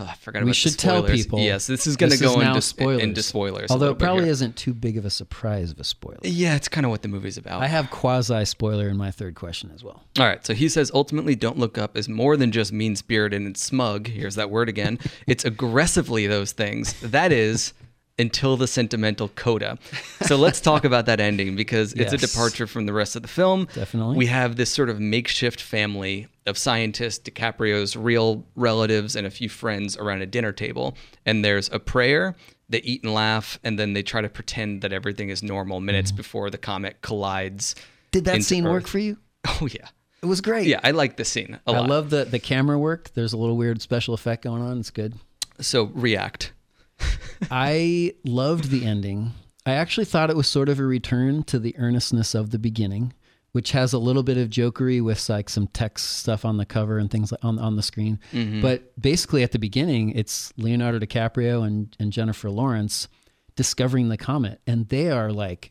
Oh, 0.00 0.06
I 0.06 0.14
forgot 0.14 0.40
we 0.40 0.48
about 0.50 0.56
should 0.56 0.76
tell 0.76 1.04
people. 1.04 1.38
Yes, 1.38 1.68
this 1.68 1.86
is 1.86 1.96
going 1.96 2.10
to 2.10 2.18
go 2.18 2.40
into 2.40 2.60
spoilers. 2.60 3.02
into 3.02 3.22
spoilers. 3.22 3.70
Although 3.70 3.90
it 3.90 3.98
probably 3.98 4.28
isn't 4.28 4.56
too 4.56 4.74
big 4.74 4.96
of 4.96 5.04
a 5.04 5.10
surprise 5.10 5.70
of 5.70 5.78
a 5.78 5.84
spoiler. 5.84 6.18
Yeah, 6.22 6.56
it's 6.56 6.66
kind 6.66 6.84
of 6.84 6.90
what 6.90 7.02
the 7.02 7.08
movie's 7.08 7.38
about. 7.38 7.62
I 7.62 7.68
have 7.68 7.90
quasi 7.90 8.44
spoiler 8.44 8.88
in 8.88 8.96
my 8.96 9.12
third 9.12 9.36
question 9.36 9.70
as 9.72 9.84
well. 9.84 10.02
All 10.18 10.26
right, 10.26 10.44
so 10.44 10.52
he 10.52 10.68
says 10.68 10.90
ultimately 10.92 11.36
Don't 11.36 11.58
Look 11.58 11.78
Up 11.78 11.96
is 11.96 12.08
more 12.08 12.36
than 12.36 12.50
just 12.50 12.72
mean 12.72 12.96
spirited 12.96 13.40
and 13.40 13.56
smug. 13.56 14.08
Here's 14.08 14.34
that 14.34 14.50
word 14.50 14.68
again. 14.68 14.98
It's 15.26 15.44
aggressively 15.44 16.26
those 16.26 16.52
things. 16.52 17.00
That 17.00 17.32
is 17.32 17.72
until 18.18 18.56
the 18.56 18.66
sentimental 18.66 19.28
coda. 19.28 19.78
So 20.22 20.36
let's 20.36 20.60
talk 20.60 20.84
about 20.90 21.06
that 21.06 21.20
ending 21.20 21.56
because 21.56 21.92
it's 21.94 22.12
a 22.12 22.16
departure 22.16 22.66
from 22.66 22.86
the 22.86 22.92
rest 22.92 23.16
of 23.16 23.22
the 23.22 23.28
film. 23.28 23.68
Definitely. 23.74 24.16
We 24.16 24.26
have 24.26 24.56
this 24.56 24.70
sort 24.70 24.90
of 24.90 25.00
makeshift 25.00 25.60
family 25.60 26.28
of 26.46 26.58
scientists, 26.58 27.28
DiCaprio's 27.28 27.96
real 27.96 28.44
relatives, 28.54 29.16
and 29.16 29.26
a 29.26 29.30
few 29.30 29.48
friends 29.48 29.96
around 29.96 30.22
a 30.22 30.26
dinner 30.26 30.52
table. 30.52 30.96
And 31.24 31.44
there's 31.44 31.70
a 31.72 31.78
prayer. 31.78 32.34
They 32.68 32.80
eat 32.82 33.02
and 33.04 33.12
laugh, 33.14 33.58
and 33.62 33.78
then 33.78 33.92
they 33.92 34.02
try 34.02 34.20
to 34.20 34.28
pretend 34.28 34.82
that 34.82 34.92
everything 34.92 35.28
is 35.28 35.42
normal 35.42 35.80
minutes 35.80 36.12
before 36.12 36.50
the 36.50 36.58
comet 36.58 37.00
collides. 37.02 37.74
Mm-hmm. 37.74 37.88
Did 38.12 38.24
that 38.26 38.34
into 38.36 38.46
scene 38.46 38.64
work 38.64 38.86
for 38.86 38.98
you? 38.98 39.18
Oh 39.60 39.66
yeah. 39.70 39.88
It 40.22 40.26
was 40.26 40.40
great. 40.40 40.66
Yeah, 40.66 40.80
I 40.82 40.92
like 40.92 41.18
the 41.18 41.24
scene 41.26 41.60
a 41.66 41.70
I 41.70 41.72
lot. 41.72 41.84
I 41.84 41.86
love 41.86 42.08
the 42.08 42.24
the 42.24 42.38
camera 42.38 42.78
work. 42.78 43.10
There's 43.12 43.34
a 43.34 43.36
little 43.36 43.58
weird 43.58 43.82
special 43.82 44.14
effect 44.14 44.42
going 44.44 44.62
on. 44.62 44.78
It's 44.80 44.88
good. 44.88 45.12
so 45.60 45.84
react. 45.94 46.52
I 47.50 48.14
loved 48.24 48.70
the 48.70 48.86
ending. 48.86 49.32
I 49.66 49.72
actually 49.72 50.06
thought 50.06 50.30
it 50.30 50.36
was 50.36 50.48
sort 50.48 50.70
of 50.70 50.78
a 50.78 50.84
return 50.84 51.42
to 51.44 51.58
the 51.58 51.76
earnestness 51.78 52.34
of 52.34 52.50
the 52.50 52.58
beginning, 52.58 53.12
which 53.54 53.70
has 53.70 53.92
a 53.92 53.98
little 53.98 54.24
bit 54.24 54.36
of 54.36 54.50
jokery 54.50 55.00
with 55.00 55.28
like 55.28 55.48
some 55.48 55.68
text 55.68 56.18
stuff 56.18 56.44
on 56.44 56.56
the 56.56 56.66
cover 56.66 56.98
and 56.98 57.08
things 57.10 57.30
like 57.30 57.44
on 57.44 57.56
on 57.58 57.76
the 57.76 57.82
screen. 57.82 58.18
Mhm. 58.32 58.60
But 58.60 59.00
basically, 59.00 59.42
at 59.44 59.52
the 59.52 59.60
beginning, 59.60 60.10
it's 60.10 60.52
Leonardo 60.56 60.98
DiCaprio 60.98 61.64
and 61.64 61.94
and 62.00 62.12
Jennifer 62.12 62.50
Lawrence 62.50 63.06
discovering 63.54 64.08
the 64.08 64.16
comet, 64.16 64.60
and 64.66 64.88
they 64.88 65.08
are 65.10 65.30
like 65.32 65.70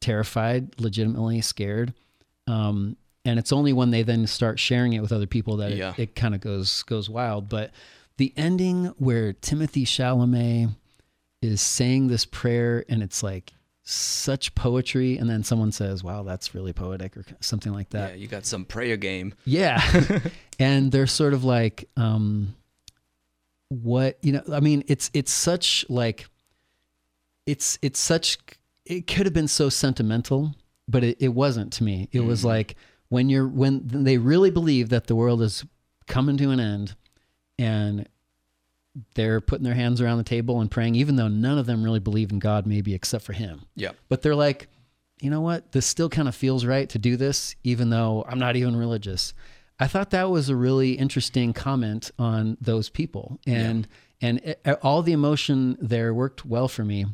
terrified, 0.00 0.78
legitimately 0.80 1.40
scared. 1.40 1.92
Um, 2.46 2.96
and 3.24 3.38
it's 3.38 3.52
only 3.52 3.72
when 3.72 3.90
they 3.90 4.02
then 4.02 4.26
start 4.26 4.60
sharing 4.60 4.92
it 4.92 5.00
with 5.00 5.10
other 5.12 5.26
people 5.26 5.56
that 5.56 5.72
Yeah. 5.74 5.94
it, 5.96 6.02
it 6.10 6.14
kind 6.14 6.34
of 6.34 6.40
goes 6.40 6.82
goes 6.84 7.10
wild. 7.10 7.48
But 7.48 7.72
the 8.16 8.32
ending 8.36 8.86
where 8.98 9.32
Timothée 9.32 9.82
Chalamet 9.86 10.76
is 11.42 11.60
saying 11.60 12.06
this 12.06 12.24
prayer 12.26 12.84
and 12.88 13.02
it's 13.02 13.22
like 13.22 13.52
such 13.86 14.54
poetry 14.54 15.18
and 15.18 15.28
then 15.28 15.44
someone 15.44 15.70
says 15.70 16.02
wow 16.02 16.22
that's 16.22 16.54
really 16.54 16.72
poetic 16.72 17.16
or 17.18 17.24
something 17.40 17.72
like 17.72 17.90
that 17.90 18.10
yeah, 18.12 18.16
you 18.16 18.26
got 18.26 18.46
some 18.46 18.64
prayer 18.64 18.96
game. 18.96 19.34
yeah. 19.44 19.78
and 20.58 20.90
they're 20.90 21.06
sort 21.06 21.34
of 21.34 21.44
like, 21.44 21.88
um, 21.96 22.54
what, 23.68 24.18
you 24.22 24.32
know, 24.32 24.42
I 24.52 24.60
mean, 24.60 24.84
it's, 24.86 25.10
it's 25.14 25.32
such 25.32 25.84
like, 25.88 26.26
it's, 27.46 27.78
it's 27.82 27.98
such, 28.00 28.38
it 28.86 29.06
could 29.06 29.26
have 29.26 29.32
been 29.34 29.48
so 29.48 29.68
sentimental, 29.68 30.54
but 30.88 31.02
it, 31.04 31.16
it 31.20 31.28
wasn't 31.28 31.72
to 31.74 31.84
me. 31.84 32.08
It 32.12 32.20
was 32.20 32.42
Mhm. 32.42 32.44
like 32.46 32.76
when 33.08 33.28
you're, 33.28 33.48
when 33.48 33.82
they 34.04 34.16
really 34.18 34.50
believe 34.50 34.88
that 34.90 35.08
the 35.08 35.16
world 35.16 35.42
is 35.42 35.64
coming 36.06 36.36
to 36.38 36.50
an 36.50 36.60
end 36.60 36.94
and 37.58 38.08
they're 39.14 39.40
putting 39.40 39.64
their 39.64 39.74
hands 39.74 40.00
around 40.00 40.18
the 40.18 40.24
table 40.24 40.60
and 40.60 40.70
praying, 40.70 40.94
even 40.94 41.16
though 41.16 41.28
none 41.28 41.58
of 41.58 41.66
them 41.66 41.82
really 41.82 42.00
believe 42.00 42.30
in 42.30 42.38
God, 42.38 42.66
maybe 42.66 42.94
except 42.94 43.24
for 43.24 43.32
him. 43.32 43.62
Yeah. 43.74 43.92
But 44.08 44.22
they're 44.22 44.34
like, 44.34 44.68
you 45.20 45.30
know 45.30 45.40
what? 45.40 45.72
This 45.72 45.86
still 45.86 46.08
kind 46.08 46.28
of 46.28 46.34
feels 46.34 46.64
right 46.64 46.88
to 46.90 46.98
do 46.98 47.16
this, 47.16 47.56
even 47.64 47.90
though 47.90 48.24
I'm 48.28 48.38
not 48.38 48.56
even 48.56 48.76
religious. 48.76 49.34
I 49.78 49.86
thought 49.86 50.10
that 50.10 50.30
was 50.30 50.48
a 50.48 50.56
really 50.56 50.92
interesting 50.92 51.52
comment 51.52 52.10
on 52.18 52.56
those 52.60 52.88
people, 52.88 53.40
and 53.46 53.88
and 54.20 54.38
it, 54.38 54.60
all 54.82 55.02
the 55.02 55.12
emotion 55.12 55.76
there 55.80 56.14
worked 56.14 56.44
well 56.44 56.68
for 56.68 56.84
me. 56.84 57.06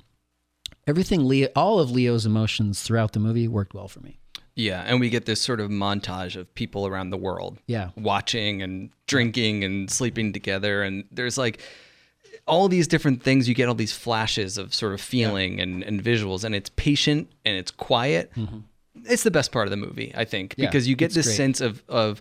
Everything 0.86 1.26
Leo, 1.26 1.48
all 1.56 1.78
of 1.78 1.90
Leo's 1.90 2.26
emotions 2.26 2.82
throughout 2.82 3.12
the 3.12 3.18
movie 3.18 3.48
worked 3.48 3.74
well 3.74 3.88
for 3.88 4.00
me. 4.00 4.18
Yeah, 4.56 4.82
and 4.86 5.00
we 5.00 5.08
get 5.10 5.24
this 5.26 5.40
sort 5.40 5.60
of 5.60 5.70
montage 5.70 6.36
of 6.36 6.52
people 6.54 6.86
around 6.86 7.10
the 7.10 7.16
world 7.16 7.58
Yeah. 7.66 7.90
watching 7.96 8.62
and 8.62 8.90
drinking 9.06 9.64
and 9.64 9.90
sleeping 9.90 10.32
together 10.32 10.82
and 10.82 11.04
there's 11.10 11.38
like 11.38 11.60
all 12.46 12.68
these 12.68 12.88
different 12.88 13.22
things 13.22 13.48
you 13.48 13.54
get 13.54 13.68
all 13.68 13.74
these 13.74 13.92
flashes 13.92 14.58
of 14.58 14.74
sort 14.74 14.92
of 14.92 15.00
feeling 15.00 15.60
and, 15.60 15.82
and 15.84 16.02
visuals 16.02 16.42
and 16.44 16.54
it's 16.54 16.70
patient 16.76 17.30
and 17.44 17.56
it's 17.56 17.70
quiet. 17.70 18.32
It's 19.04 19.22
the 19.22 19.30
best 19.30 19.52
part 19.52 19.66
of 19.66 19.70
the 19.70 19.76
movie, 19.76 20.12
I 20.16 20.24
think, 20.24 20.52
Mm-hmm. 20.52 20.62
Yeah, 20.62 20.68
because 20.68 20.88
you 20.88 20.96
get 20.96 21.12
this 21.12 21.26
great. 21.26 21.36
sense 21.36 21.60
of 21.60 21.82
of 21.88 22.20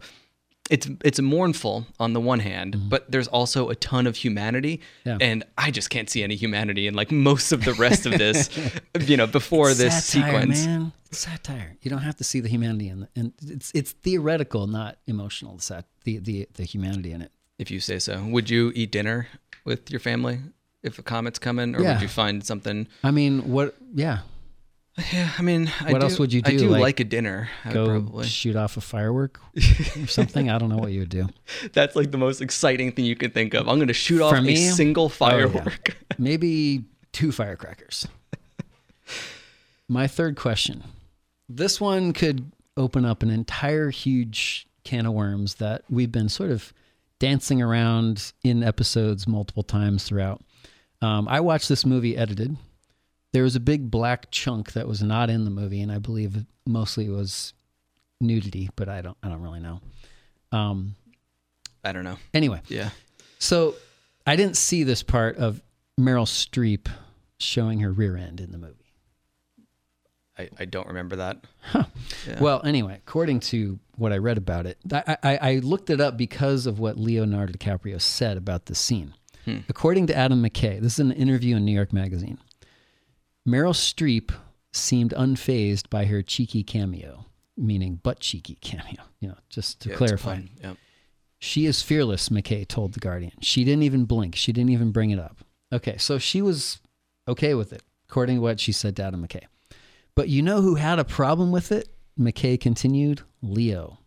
it's 0.70 0.88
it's 1.04 1.20
mournful 1.20 1.86
on 2.00 2.14
the 2.14 2.20
one 2.22 2.40
hand, 2.40 2.76
Mm-hmm. 2.76 2.90
but 2.90 3.12
there's 3.12 3.28
also 3.28 3.70
a 3.70 3.76
ton 3.76 4.08
of 4.08 4.16
humanity, 4.18 4.80
Yeah. 5.06 5.18
and 5.22 5.44
I 5.58 5.72
just 5.72 5.90
can't 5.90 6.10
see 6.10 6.24
any 6.24 6.36
humanity 6.36 6.88
in 6.88 6.94
like 6.94 7.12
most 7.12 7.52
of 7.52 7.64
the 7.66 7.74
rest 7.74 8.06
of 8.06 8.14
this, 8.18 8.50
you 9.00 9.18
know, 9.18 9.28
before 9.28 9.70
It's 9.72 9.80
this 9.80 10.06
satire, 10.06 10.42
sequence. 10.42 10.66
man. 10.66 10.92
It's 11.08 11.20
satire. 11.20 11.76
You 11.82 11.90
don't 11.90 12.04
have 12.04 12.18
to 12.18 12.24
see 12.24 12.40
the 12.40 12.50
humanity 12.50 12.88
in 12.90 13.00
the, 13.02 13.08
and 13.16 13.34
it's 13.48 13.72
it's 13.74 13.92
theoretical, 13.94 14.68
not 14.68 14.98
emotional. 15.08 15.56
The 15.56 15.62
sat, 15.64 15.86
the 16.04 16.20
the 16.20 16.48
the 16.54 16.64
humanity 16.64 17.12
in 17.12 17.22
it. 17.22 17.32
if 17.58 17.70
you 17.72 17.80
say 17.80 18.00
so. 18.00 18.24
Would 18.26 18.50
you 18.50 18.72
eat 18.76 18.92
dinner 18.92 19.28
with 19.66 19.90
your 19.92 20.00
family 20.00 20.40
if 20.84 21.00
a 21.00 21.04
comet's 21.04 21.40
coming, 21.40 21.76
or 21.76 21.82
Yeah. 21.82 21.94
would 21.94 22.02
you 22.02 22.08
find 22.08 22.44
something? 22.46 22.88
I 23.04 23.12
mean, 23.12 23.50
what? 23.52 23.76
Yeah. 23.96 24.20
Yeah, 25.14 25.32
I 25.38 25.42
mean, 25.42 25.72
I 25.80 25.92
what 25.92 26.00
do- 26.00 26.08
else 26.08 26.20
would 26.20 26.34
you 26.34 26.42
do? 26.42 26.52
I 26.52 26.58
do 26.58 26.70
like, 26.70 27.00
a 27.00 27.04
dinner. 27.04 27.50
I 27.64 27.74
go 27.74 27.86
probably. 27.88 28.26
shoot 28.26 28.56
off 28.56 28.78
a 28.78 28.82
firework 28.82 29.40
or 30.02 30.08
something. 30.08 30.50
I 30.50 30.58
don't 30.58 30.70
know 30.70 30.78
what 30.78 30.92
you 30.92 31.02
would 31.02 31.10
do. 31.10 31.28
That's 31.74 31.96
like 31.96 32.12
the 32.12 32.18
most 32.18 32.42
exciting 32.42 32.92
thing 32.92 33.06
you 33.06 33.16
can 33.16 33.32
think 33.32 33.54
of. 33.54 33.68
I'm 33.68 33.78
going 33.78 33.88
to 33.88 33.94
shoot 33.94 34.22
off 34.22 34.36
For 34.36 34.42
me, 34.42 34.68
a 34.68 34.72
single 34.72 35.06
oh, 35.06 35.08
yeah. 35.08 35.14
firework. 35.14 35.98
Maybe 36.18 36.86
two 37.12 37.32
firecrackers. 37.32 38.08
My 39.88 40.08
third 40.08 40.36
question. 40.36 40.84
This 41.48 41.82
one 41.82 42.14
could 42.14 42.52
open 42.78 43.06
up 43.06 43.24
an 43.24 43.30
entire 43.30 43.90
huge 43.90 44.68
can 44.84 45.06
of 45.06 45.14
worms 45.14 45.56
that 45.56 45.84
we've 45.90 46.12
been 46.12 46.30
sort 46.30 46.52
of 46.52 46.74
dancing 47.20 47.62
around 47.62 48.32
in 48.44 48.64
episodes 48.64 49.28
multiple 49.28 49.64
times 49.64 50.04
throughout. 50.04 50.42
Um, 51.02 51.28
I 51.28 51.40
watched 51.40 51.70
this 51.70 51.86
movie 51.86 52.18
edited. 52.18 52.56
There 53.32 53.44
was 53.44 53.56
a 53.56 53.60
big 53.60 53.92
black 53.92 54.32
chunk 54.32 54.74
that 54.74 54.88
was 54.88 55.04
not 55.04 55.30
in 55.30 55.46
the 55.46 55.52
movie, 55.52 55.82
and 55.82 55.92
I 55.92 56.00
believe 56.00 56.46
mostly 56.66 57.06
it 57.06 57.12
was 57.12 57.54
nudity, 58.20 58.70
but 58.76 58.90
I 58.90 59.02
don't 59.02 59.18
I 59.24 59.30
don't 59.30 59.42
really 59.42 59.60
know. 59.60 59.82
Um, 60.52 60.96
I 61.84 61.92
don't 61.92 62.04
know. 62.04 62.18
Anyway, 62.34 62.62
Yeah. 62.68 62.90
so 63.38 63.76
I 64.26 64.36
didn't 64.36 64.58
see 64.58 64.84
this 64.84 65.04
part 65.04 65.38
of 65.38 65.62
Meryl 66.00 66.26
Streep 66.26 66.88
showing 67.40 67.80
her 67.82 67.92
rear 67.92 68.18
end 68.18 68.42
in 68.42 68.52
the 68.52 68.58
movie. 68.58 68.76
I, 70.38 70.50
I 70.58 70.66
don't 70.66 70.88
remember 70.88 71.18
that. 71.18 71.44
Yeah. 72.28 72.40
Well, 72.40 72.62
anyway, 72.66 72.96
according 73.06 73.42
to 73.42 73.78
what 73.96 74.12
I 74.14 74.18
read 74.18 74.38
about 74.38 74.66
it, 74.66 74.78
I, 74.92 75.18
I, 75.24 75.38
I 75.38 75.56
looked 75.60 75.90
it 75.90 76.00
up 76.02 76.18
because 76.18 76.66
of 76.66 76.80
what 76.80 76.98
Leonardo 76.98 77.54
DiCaprio 77.54 78.00
said 78.02 78.38
about 78.38 78.66
the 78.66 78.76
scene. 78.76 79.14
Hmm. 79.46 79.58
According 79.70 80.08
to 80.08 80.16
Adam 80.16 80.42
McKay, 80.44 80.80
this 80.82 80.94
is 80.94 81.00
an 81.00 81.12
interview 81.12 81.56
in 81.58 81.66
New 81.66 81.72
York 81.74 81.94
Magazine. 81.94 82.38
Meryl 83.48 83.74
Streep 83.74 84.32
seemed 84.72 85.12
unfazed 85.12 85.90
by 85.90 86.06
her 86.06 86.22
cheeky 86.22 86.64
cameo, 86.64 87.26
meaning 87.58 87.96
butt 87.96 88.20
cheeky 88.20 88.56
cameo. 88.62 89.04
You 89.20 89.30
know, 89.30 89.38
just 89.50 89.80
to 89.82 89.90
Yeah, 89.90 89.96
clarify. 89.96 90.42
Yep. 90.64 90.78
She 91.42 91.66
is 91.66 91.82
fearless, 91.82 92.30
McKay 92.30 92.68
told 92.68 92.94
The 92.94 93.00
Guardian. 93.00 93.32
She 93.42 93.64
didn't 93.64 93.84
even 93.84 94.04
blink. 94.06 94.36
She 94.36 94.52
didn't 94.52 94.72
even 94.72 94.92
bring 94.92 95.10
it 95.12 95.20
up. 95.20 95.38
Okay, 95.72 95.98
so 95.98 96.18
she 96.18 96.42
was 96.42 96.80
okay 97.30 97.54
with 97.54 97.72
it, 97.72 97.82
according 98.10 98.38
to 98.38 98.42
what 98.42 98.60
she 98.60 98.72
said 98.74 98.96
to 98.98 99.04
Adam 99.04 99.26
McKay. 99.26 99.44
But 100.16 100.28
you 100.28 100.42
know 100.42 100.62
who 100.62 100.76
had 100.76 101.00
a 101.00 101.06
problem 101.06 101.52
with 101.52 101.72
it? 101.72 101.88
McKay 102.20 102.60
continued 102.60 103.22
Leo. 103.42 104.00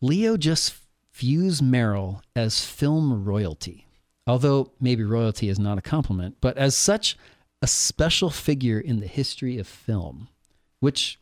Leo 0.00 0.38
just 0.38 0.74
views 1.12 1.60
Meryl 1.60 2.22
as 2.34 2.64
film 2.64 3.24
royalty, 3.24 3.86
although 4.26 4.72
maybe 4.80 5.04
royalty 5.04 5.50
is 5.50 5.58
not 5.58 5.76
a 5.76 5.82
compliment, 5.82 6.36
but 6.40 6.56
as 6.56 6.74
such 6.74 7.18
a 7.62 7.66
special 7.66 8.30
figure 8.30 8.80
in 8.80 9.00
the 9.00 9.06
history 9.06 9.58
of 9.58 9.66
film, 9.66 10.28
which 10.80 11.18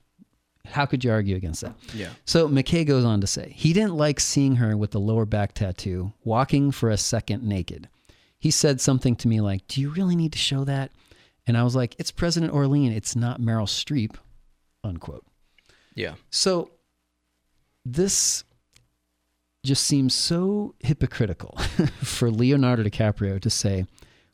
how 0.67 0.87
could 0.87 1.03
you 1.03 1.11
argue 1.11 1.37
against 1.37 1.63
that? 1.63 1.75
Yeah. 1.95 2.11
So 2.25 2.49
McKay 2.49 2.87
goes 2.87 3.05
on 3.05 3.21
to 3.21 3.27
say 3.27 3.53
he 3.57 3.73
didn't 3.73 3.97
like 3.97 4.21
seeing 4.21 4.57
her 4.57 4.77
with 4.77 4.91
the 4.91 5.01
lower 5.01 5.25
back 5.25 5.55
tattoo 5.55 6.13
walking 6.25 6.71
for 6.71 6.91
a 6.91 6.97
second 6.97 7.43
naked. 7.43 7.89
He 8.39 8.51
said 8.51 8.81
something 8.81 9.17
to 9.17 9.29
me 9.29 9.41
like, 9.41 9.67
Do 9.67 9.81
you 9.81 9.91
really 9.91 10.17
need 10.17 10.33
to 10.33 10.39
show 10.39 10.65
that? 10.65 10.93
And 11.47 11.57
I 11.57 11.63
was 11.65 11.75
like, 11.75 11.97
It's 11.99 12.11
President 12.11 12.53
Orlean, 12.53 12.93
it's 12.93 13.17
not 13.17 13.41
Meryl 13.41 13.67
Streep, 13.67 14.17
unquote. 14.85 15.25
Yeah. 15.95 16.15
So 16.31 16.71
this 17.85 18.45
just 19.65 19.85
seems 19.85 20.15
so 20.15 20.75
hypocritical 20.81 21.59
for 22.03 22.31
Leonardo 22.31 22.85
DiCaprio 22.85 23.41
to 23.41 23.51
say, 23.51 23.87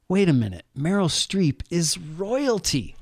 wait 0.09 0.29
a 0.29 0.33
minute, 0.33 0.65
Meryl 0.77 1.09
Streep 1.09 1.63
is 1.71 1.99
royalty. 1.99 2.97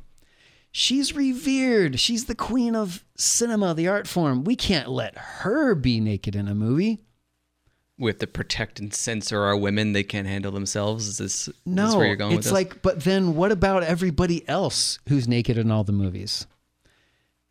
She's 0.70 1.14
revered. 1.14 2.00
She's 2.00 2.24
the 2.24 2.34
queen 2.34 2.74
of 2.74 3.04
cinema, 3.16 3.74
the 3.74 3.88
art 3.88 4.06
form. 4.08 4.44
We 4.44 4.56
can't 4.56 4.88
let 4.88 5.16
her 5.18 5.74
be 5.74 6.00
naked 6.00 6.34
in 6.34 6.48
a 6.48 6.54
movie. 6.54 7.00
we 7.98 8.10
have 8.10 8.18
to 8.18 8.26
protect 8.26 8.80
and 8.80 8.92
censor 8.92 9.42
our 9.42 9.56
women. 9.56 9.92
They 9.92 10.02
can't 10.02 10.26
handle 10.26 10.50
themselves. 10.50 11.06
Is 11.06 11.18
this, 11.18 11.34
is 11.40 11.46
this 11.46 11.54
No, 11.66 11.96
where 11.98 12.06
you're 12.06 12.16
going 12.16 12.36
with 12.36 12.46
it's 12.46 12.52
like, 12.52 12.80
but 12.80 13.00
then 13.04 13.34
what 13.34 13.52
about 13.52 13.82
everybody 13.82 14.48
else 14.48 14.98
who's 15.08 15.28
naked 15.28 15.58
in 15.58 15.70
all 15.70 15.84
the 15.84 15.92
movies? 15.92 16.46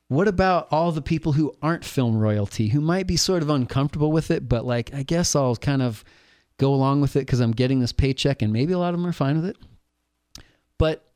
What 0.08 0.28
about 0.28 0.68
all 0.72 0.92
the 0.92 1.02
people 1.02 1.34
who 1.34 1.54
aren't 1.62 1.86
film 1.86 2.18
royalty, 2.18 2.70
who 2.70 2.82
might 2.82 3.08
be 3.08 3.16
sort 3.16 3.44
of 3.44 3.50
uncomfortable 3.50 4.12
with 4.12 4.30
it, 4.30 4.50
but 4.50 4.66
like, 4.66 4.94
I 4.94 5.04
guess 5.04 5.36
I'll 5.36 5.56
kind 5.56 5.82
of 5.82 6.04
go 6.62 6.74
along 6.76 7.02
with 7.02 7.16
it 7.16 7.22
because 7.22 7.40
I'm 7.40 7.54
getting 7.54 7.80
this 7.80 7.92
paycheck, 7.92 8.44
and 8.44 8.54
maybe 8.54 8.72
a 8.72 8.78
lot 8.78 8.94
of 8.94 9.00
them 9.00 9.10
are 9.10 9.14
fine 9.14 9.42
with 9.42 9.48
it. 9.48 9.58
But 10.78 11.12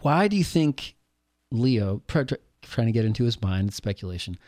why 0.00 0.28
do 0.28 0.36
you 0.36 0.44
think 0.44 0.94
Leo, 1.50 2.00
try- 2.06 2.22
try- 2.22 2.38
trying 2.62 2.86
to 2.86 2.92
get 2.92 3.04
into 3.04 3.24
his 3.24 3.42
mind, 3.42 3.74
speculation, 3.74 4.38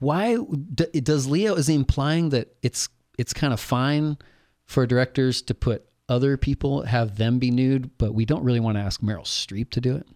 why 0.00 0.36
does 0.74 1.26
Leo 1.26 1.54
is 1.54 1.66
he 1.66 1.74
implying 1.74 2.28
that 2.28 2.54
it's 2.62 2.88
it's 3.18 3.32
kind 3.32 3.52
of 3.52 3.58
fine 3.58 4.16
for 4.64 4.86
directors 4.86 5.42
to 5.42 5.54
put 5.54 5.86
other 6.08 6.36
people 6.36 6.82
have 6.82 7.16
them 7.16 7.38
be 7.38 7.50
nude, 7.50 7.90
but 7.98 8.14
we 8.14 8.24
don't 8.24 8.44
really 8.44 8.60
want 8.60 8.76
to 8.76 8.82
ask 8.82 9.00
Meryl 9.00 9.22
Streep 9.22 9.70
to 9.70 9.80
do 9.80 9.96
it? 9.96 10.06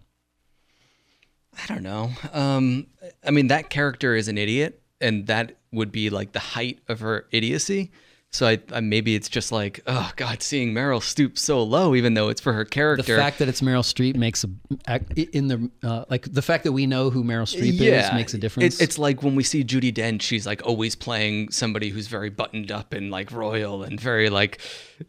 I 1.58 1.66
don't 1.66 1.82
know. 1.82 2.10
Um, 2.32 2.86
I 3.26 3.30
mean, 3.30 3.48
that 3.48 3.70
character 3.70 4.14
is 4.14 4.28
an 4.28 4.38
idiot, 4.38 4.82
and 5.00 5.26
that 5.26 5.56
would 5.72 5.90
be 5.90 6.10
like 6.10 6.32
the 6.32 6.38
height 6.38 6.78
of 6.88 7.00
her 7.00 7.26
idiocy. 7.32 7.90
So 8.34 8.46
I, 8.46 8.60
I 8.72 8.80
maybe 8.80 9.14
it's 9.14 9.28
just 9.28 9.52
like, 9.52 9.80
oh 9.86 10.10
God, 10.16 10.42
seeing 10.42 10.72
Meryl 10.72 11.02
stoop 11.02 11.36
so 11.36 11.62
low, 11.62 11.94
even 11.94 12.14
though 12.14 12.30
it's 12.30 12.40
for 12.40 12.54
her 12.54 12.64
character. 12.64 13.16
The 13.16 13.20
fact 13.20 13.38
that 13.40 13.48
it's 13.48 13.60
Meryl 13.60 13.82
Streep 13.82 14.16
makes 14.16 14.42
a 14.42 15.00
in 15.36 15.48
the 15.48 15.70
uh, 15.82 16.06
like 16.08 16.32
the 16.32 16.40
fact 16.40 16.64
that 16.64 16.72
we 16.72 16.86
know 16.86 17.10
who 17.10 17.24
Meryl 17.24 17.42
Streep 17.44 17.78
is 17.78 18.12
makes 18.14 18.32
a 18.32 18.38
difference. 18.38 18.80
It, 18.80 18.84
it's 18.84 18.98
like 18.98 19.22
when 19.22 19.34
we 19.34 19.42
see 19.42 19.62
Judi 19.62 19.92
Dench, 19.92 20.22
she's 20.22 20.46
like 20.46 20.64
always 20.64 20.94
playing 20.94 21.50
somebody 21.50 21.90
who's 21.90 22.06
very 22.06 22.30
buttoned 22.30 22.72
up 22.72 22.94
and 22.94 23.10
like 23.10 23.30
royal 23.32 23.82
and 23.82 24.00
very 24.00 24.30
like, 24.30 24.60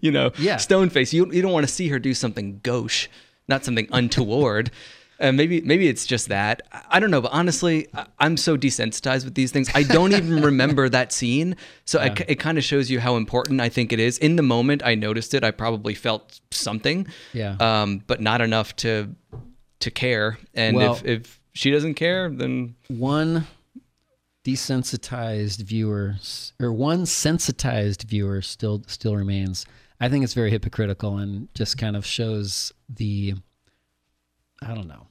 you 0.00 0.10
know, 0.10 0.30
Yeah. 0.38 0.56
stone 0.56 0.88
face. 0.88 1.12
You 1.12 1.30
you 1.30 1.42
don't 1.42 1.52
want 1.52 1.66
to 1.66 1.72
see 1.72 1.88
her 1.88 1.98
do 1.98 2.14
something 2.14 2.60
gauche, 2.62 3.08
not 3.48 3.66
something 3.66 3.86
untoward. 3.92 4.70
And 5.20 5.36
maybe 5.36 5.60
maybe 5.60 5.86
it's 5.88 6.06
just 6.06 6.28
that 6.28 6.62
I- 6.72 6.82
I 6.96 7.00
don't 7.00 7.10
know, 7.10 7.20
but 7.20 7.32
honestly, 7.32 7.86
I- 7.94 8.06
I'm 8.18 8.36
so 8.36 8.56
desensitized 8.56 9.24
with 9.24 9.34
these 9.34 9.52
things. 9.52 9.70
I 9.74 9.82
don't 9.84 10.12
even 10.12 10.42
remember 10.50 10.88
that 10.88 11.12
scene, 11.12 11.56
so 11.84 12.00
I 12.00 12.08
c 12.14 12.24
it 12.28 12.36
kind 12.40 12.58
of 12.58 12.64
shows 12.64 12.90
you 12.90 12.98
how 13.00 13.16
important 13.16 13.60
I 13.60 13.68
think 13.68 13.92
it 13.92 14.00
is. 14.00 14.18
In 14.18 14.36
the 14.36 14.42
moment, 14.42 14.82
I 14.84 14.94
noticed 14.96 15.32
it. 15.34 15.44
I 15.44 15.50
probably 15.52 15.94
felt 15.94 16.40
something, 16.50 17.06
Yeah. 17.32 17.56
um, 17.60 18.02
but 18.06 18.20
not 18.20 18.40
enough 18.40 18.74
to 18.76 19.14
to 19.80 19.90
care. 19.90 20.38
And 20.54 20.76
Well- 20.76 20.94
if 20.94 21.04
if 21.04 21.40
she 21.52 21.70
doesn't 21.70 21.94
care, 21.94 22.28
then 22.28 22.74
one 22.88 23.46
desensitized 24.44 25.62
viewer 25.62 26.16
or 26.60 26.72
one 26.72 27.06
sensitized 27.06 28.02
viewer 28.02 28.42
still 28.42 28.82
still 28.86 29.16
remains. 29.16 29.64
I 30.00 30.08
think 30.08 30.24
it's 30.24 30.34
very 30.34 30.50
hypocritical 30.50 31.18
and 31.18 31.48
just 31.54 31.78
kind 31.78 31.96
of 31.96 32.04
shows 32.04 32.72
the 32.88 33.34
I 34.64 34.74
don't 34.74 34.88
know. 34.88 35.08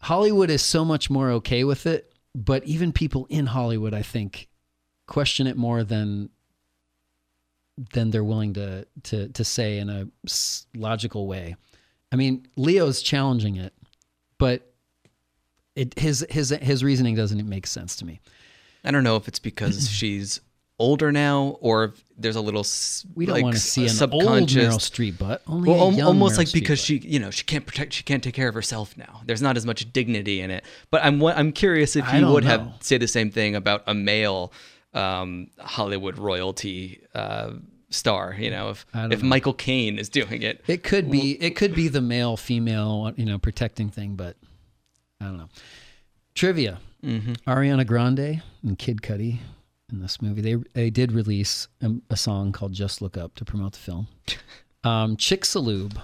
Hollywood 0.00 0.50
is 0.50 0.62
so 0.62 0.84
much 0.84 1.10
more 1.10 1.30
okay 1.32 1.64
with 1.64 1.86
it, 1.86 2.12
but 2.34 2.64
even 2.64 2.92
people 2.92 3.26
in 3.28 3.46
Hollywood 3.46 3.94
I 3.94 4.02
think 4.02 4.48
question 5.06 5.46
it 5.46 5.56
more 5.56 5.84
than 5.84 6.30
than 7.92 8.10
they're 8.10 8.24
willing 8.24 8.54
to 8.54 8.86
to 9.04 9.28
to 9.28 9.44
say 9.44 9.78
in 9.78 9.88
a 9.88 10.08
logical 10.74 11.26
way. 11.26 11.56
I 12.10 12.16
mean, 12.16 12.46
Leo's 12.56 13.02
challenging 13.02 13.56
it, 13.56 13.74
but 14.38 14.72
it 15.74 15.98
his 15.98 16.26
his 16.30 16.50
his 16.50 16.82
reasoning 16.82 17.14
doesn't 17.14 17.48
make 17.48 17.66
sense 17.66 17.96
to 17.96 18.04
me. 18.04 18.20
I 18.84 18.90
don't 18.90 19.04
know 19.04 19.16
if 19.16 19.28
it's 19.28 19.38
because 19.38 19.90
she's 19.98 20.40
older 20.78 21.10
now 21.10 21.56
or 21.60 21.84
if 21.84 22.04
there's 22.16 22.36
a 22.36 22.40
little 22.40 22.64
We 23.14 23.26
don't 23.26 23.34
like, 23.34 23.42
want 23.42 23.54
to 23.56 23.60
see 23.60 23.82
an 23.82 23.88
old 23.88 23.96
subconscious 23.96 24.76
Meryl 24.76 24.78
Streep 24.78 25.18
butt. 25.18 25.42
Only 25.46 25.70
well, 25.70 25.78
a 25.80 25.84
al- 25.86 25.92
young 25.92 26.06
almost 26.08 26.34
Meryl 26.34 26.38
like 26.38 26.46
Streep 26.48 26.52
because 26.54 26.80
butt. 26.80 26.86
she, 26.86 26.98
you 26.98 27.18
know, 27.18 27.30
she 27.30 27.44
can't 27.44 27.66
protect, 27.66 27.92
she 27.92 28.02
can't 28.02 28.22
take 28.22 28.34
care 28.34 28.48
of 28.48 28.54
herself 28.54 28.96
now. 28.96 29.20
There's 29.26 29.42
not 29.42 29.56
as 29.56 29.66
much 29.66 29.92
dignity 29.92 30.40
in 30.40 30.50
it. 30.50 30.64
But 30.90 31.04
I'm, 31.04 31.22
I'm 31.24 31.52
curious 31.52 31.96
if 31.96 32.12
you 32.12 32.26
would 32.28 32.44
know. 32.44 32.50
have 32.50 32.72
say 32.80 32.98
the 32.98 33.08
same 33.08 33.30
thing 33.30 33.54
about 33.56 33.82
a 33.86 33.94
male 33.94 34.52
um, 34.94 35.48
Hollywood 35.58 36.18
royalty 36.18 37.00
uh, 37.14 37.52
star. 37.90 38.34
You 38.38 38.50
know, 38.50 38.70
if 38.70 38.86
if 38.94 39.22
know. 39.22 39.28
Michael 39.28 39.54
Caine 39.54 39.98
is 39.98 40.08
doing 40.08 40.42
it, 40.42 40.62
It 40.66 40.82
could 40.82 41.10
be 41.10 41.32
it 41.42 41.56
could 41.56 41.74
be 41.74 41.88
the 41.88 42.00
male 42.00 42.36
female 42.36 43.12
you 43.16 43.24
know 43.24 43.38
protecting 43.38 43.90
thing, 43.90 44.14
but 44.14 44.36
I 45.20 45.26
don't 45.26 45.36
know. 45.38 45.48
Trivia: 46.34 46.78
Mm-hmm. 47.04 47.32
Ariana 47.48 47.86
Grande 47.86 48.42
and 48.62 48.78
Kid 48.78 49.02
Cudi 49.02 49.38
in 49.90 50.00
this 50.00 50.20
movie 50.20 50.40
they 50.40 50.56
they 50.74 50.90
did 50.90 51.12
release 51.12 51.68
a, 51.82 51.90
a 52.10 52.16
song 52.16 52.52
called 52.52 52.72
"Just 52.72 53.00
Look 53.02 53.16
Up" 53.16 53.34
to 53.36 53.44
promote 53.44 53.72
the 53.72 53.78
film. 53.78 54.08
Um, 54.84 55.16
Chicxulub 55.16 56.00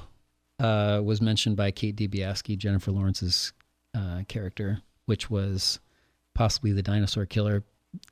uh, 0.58 1.00
was 1.02 1.20
mentioned 1.20 1.56
by 1.56 1.70
Kate 1.70 1.94
Dibiasky, 1.94 2.58
Jennifer 2.58 2.90
Lawrence's 2.90 3.52
uh, 3.96 4.22
character, 4.28 4.80
which 5.06 5.30
was 5.30 5.78
possibly 6.34 6.72
the 6.72 6.82
dinosaur 6.82 7.24
killer. 7.24 7.62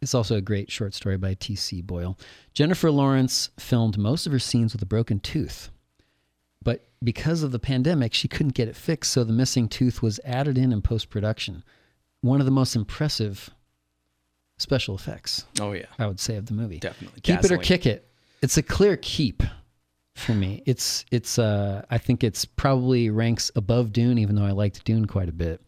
It's 0.00 0.14
also 0.14 0.36
a 0.36 0.40
great 0.40 0.70
short 0.70 0.94
story 0.94 1.16
by 1.16 1.34
T.C. 1.34 1.82
Boyle. 1.82 2.16
Jennifer 2.54 2.90
Lawrence 2.90 3.50
filmed 3.58 3.98
most 3.98 4.26
of 4.26 4.32
her 4.32 4.38
scenes 4.38 4.72
with 4.72 4.82
a 4.82 4.86
broken 4.86 5.18
tooth, 5.18 5.70
but 6.62 6.88
because 7.02 7.42
of 7.42 7.50
the 7.50 7.58
pandemic, 7.58 8.14
she 8.14 8.28
couldn't 8.28 8.54
get 8.54 8.68
it 8.68 8.76
fixed, 8.76 9.12
so 9.12 9.24
the 9.24 9.32
missing 9.32 9.68
tooth 9.68 10.00
was 10.00 10.20
added 10.24 10.56
in 10.56 10.72
in 10.72 10.82
post 10.82 11.10
production. 11.10 11.64
One 12.20 12.38
of 12.38 12.46
the 12.46 12.52
most 12.52 12.76
impressive 12.76 13.50
special 14.58 14.94
effects, 14.94 15.44
oh 15.60 15.72
yeah, 15.72 15.86
I 15.98 16.06
would 16.06 16.20
say, 16.20 16.36
of 16.36 16.46
the 16.46 16.54
movie. 16.54 16.78
definitely 16.78 17.20
Keep 17.22 17.44
it 17.44 17.52
or 17.52 17.58
kick 17.58 17.86
it. 17.86 18.08
It's 18.42 18.56
a 18.56 18.62
clear 18.62 18.96
keep 18.96 19.42
for 20.14 20.34
me. 20.34 20.62
It's 20.66 21.04
it's 21.10 21.38
uh 21.38 21.84
I 21.90 21.98
think 21.98 22.22
it's 22.24 22.44
probably 22.44 23.10
ranks 23.10 23.50
above 23.56 23.92
Dune, 23.92 24.18
even 24.18 24.36
though 24.36 24.44
I 24.44 24.50
liked 24.52 24.84
Dune 24.84 25.06
quite 25.06 25.28
a 25.28 25.32
bit. 25.32 25.60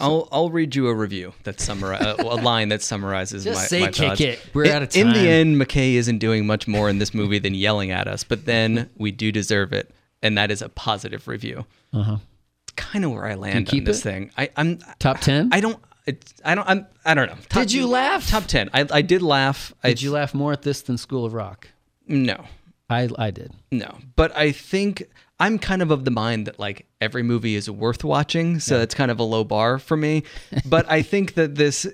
I'll 0.00 0.28
I'll 0.30 0.50
read 0.50 0.76
you 0.76 0.86
a 0.86 0.94
review 0.94 1.32
that 1.42 1.60
summarize 1.60 2.18
a 2.20 2.22
line 2.22 2.68
that 2.68 2.82
summarizes 2.82 3.42
Just 3.44 3.60
my, 3.60 3.66
say 3.66 3.80
my 3.80 3.86
kick 3.90 4.08
thoughts. 4.08 4.20
it. 4.20 4.40
We're 4.54 4.64
In- 4.66 4.70
out 4.70 4.82
of 4.82 4.90
time. 4.90 5.08
In 5.08 5.12
the 5.12 5.28
end, 5.28 5.60
McKay 5.60 5.94
isn't 5.94 6.18
doing 6.18 6.46
much 6.46 6.68
more 6.68 6.88
in 6.88 6.98
this 6.98 7.12
movie 7.12 7.40
than 7.40 7.54
yelling 7.54 7.90
at 7.90 8.06
us, 8.06 8.22
but 8.22 8.44
then 8.44 8.90
we 8.96 9.10
do 9.10 9.32
deserve 9.32 9.72
it, 9.72 9.90
and 10.22 10.38
that 10.38 10.52
is 10.52 10.62
a 10.62 10.68
positive 10.68 11.26
review. 11.26 11.66
Uh 11.92 12.02
huh. 12.02 12.16
It's 12.62 12.72
kind 12.76 13.04
of 13.04 13.10
where 13.10 13.26
I 13.26 13.34
land 13.34 13.56
on 13.56 13.64
keep 13.64 13.86
this 13.86 13.98
it? 13.98 14.02
thing. 14.02 14.30
I, 14.38 14.50
I'm 14.56 14.78
Top 15.00 15.18
ten. 15.18 15.48
I 15.52 15.60
don't. 15.60 15.80
It's, 16.08 16.34
I 16.44 16.54
don't. 16.54 16.68
I'm. 16.68 16.86
I 17.04 17.14
don't 17.14 17.28
know. 17.28 17.36
Top- 17.48 17.62
Did 17.62 17.72
you 17.72 17.86
laugh? 17.86 18.28
Top 18.28 18.44
ten. 18.44 18.70
I, 18.72 18.86
I 18.90 19.02
did 19.02 19.22
laugh. 19.22 19.72
I, 19.84 19.88
Did 19.90 20.02
you 20.02 20.10
laugh 20.10 20.34
more 20.34 20.52
at 20.52 20.62
this 20.62 20.82
than 20.82 20.96
School 20.98 21.24
of 21.24 21.34
Rock? 21.34 21.68
No. 22.06 22.44
I 22.90 23.08
I 23.18 23.30
did. 23.30 23.52
No, 23.70 23.98
but 24.16 24.34
I 24.36 24.52
think 24.52 25.04
I'm 25.38 25.58
kind 25.58 25.82
of 25.82 25.90
of 25.90 26.04
the 26.04 26.10
mind 26.10 26.46
that 26.46 26.58
like 26.58 26.86
every 27.00 27.22
movie 27.22 27.54
is 27.54 27.70
worth 27.70 28.02
watching, 28.02 28.60
so 28.60 28.80
it's 28.80 28.94
kind 28.94 29.10
of 29.10 29.20
a 29.20 29.22
low 29.22 29.44
bar 29.44 29.78
for 29.78 29.96
me. 29.96 30.22
But 30.64 30.90
I 30.90 31.02
think 31.02 31.34
that 31.34 31.54
this, 31.54 31.86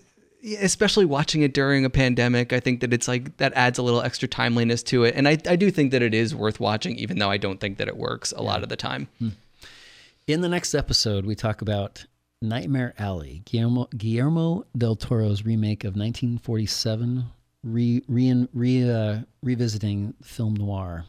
especially 0.61 1.05
watching 1.05 1.42
it 1.42 1.53
during 1.53 1.85
a 1.85 1.90
pandemic, 1.90 2.53
I 2.53 2.61
think 2.61 2.81
that 2.81 2.92
it's 2.92 3.09
like 3.09 3.37
that 3.38 3.53
adds 3.55 3.79
a 3.79 3.83
little 3.83 4.03
extra 4.03 4.29
timeliness 4.29 4.83
to 4.85 5.03
it, 5.05 5.14
and 5.16 5.27
I 5.27 5.37
I 5.48 5.57
do 5.57 5.70
think 5.72 5.90
that 5.90 6.03
it 6.03 6.14
is 6.14 6.33
worth 6.35 6.61
watching, 6.61 6.96
even 6.96 7.18
though 7.18 7.31
I 7.31 7.38
don't 7.38 7.59
think 7.59 7.79
that 7.79 7.88
it 7.88 7.96
works 7.96 8.33
a 8.37 8.42
lot 8.42 8.62
of 8.62 8.68
the 8.68 8.77
time. 8.77 9.09
Hmm. 9.18 9.31
In 10.27 10.40
the 10.40 10.48
next 10.48 10.74
episode, 10.74 11.27
we 11.27 11.35
talk 11.35 11.61
about 11.61 12.07
Nightmare 12.49 12.95
Alley, 12.99 13.43
Guillermo, 13.45 13.89
Guillermo 13.97 14.65
del 14.77 14.97
Toro's 14.97 15.45
remake 15.45 15.85
of 15.85 15.97
1947, 15.97 17.25
re, 17.63 18.03
re, 18.07 18.49
re, 18.53 18.91
uh, 18.91 19.19
revisiting 19.43 20.15
film 20.23 20.55
noir. 20.55 21.07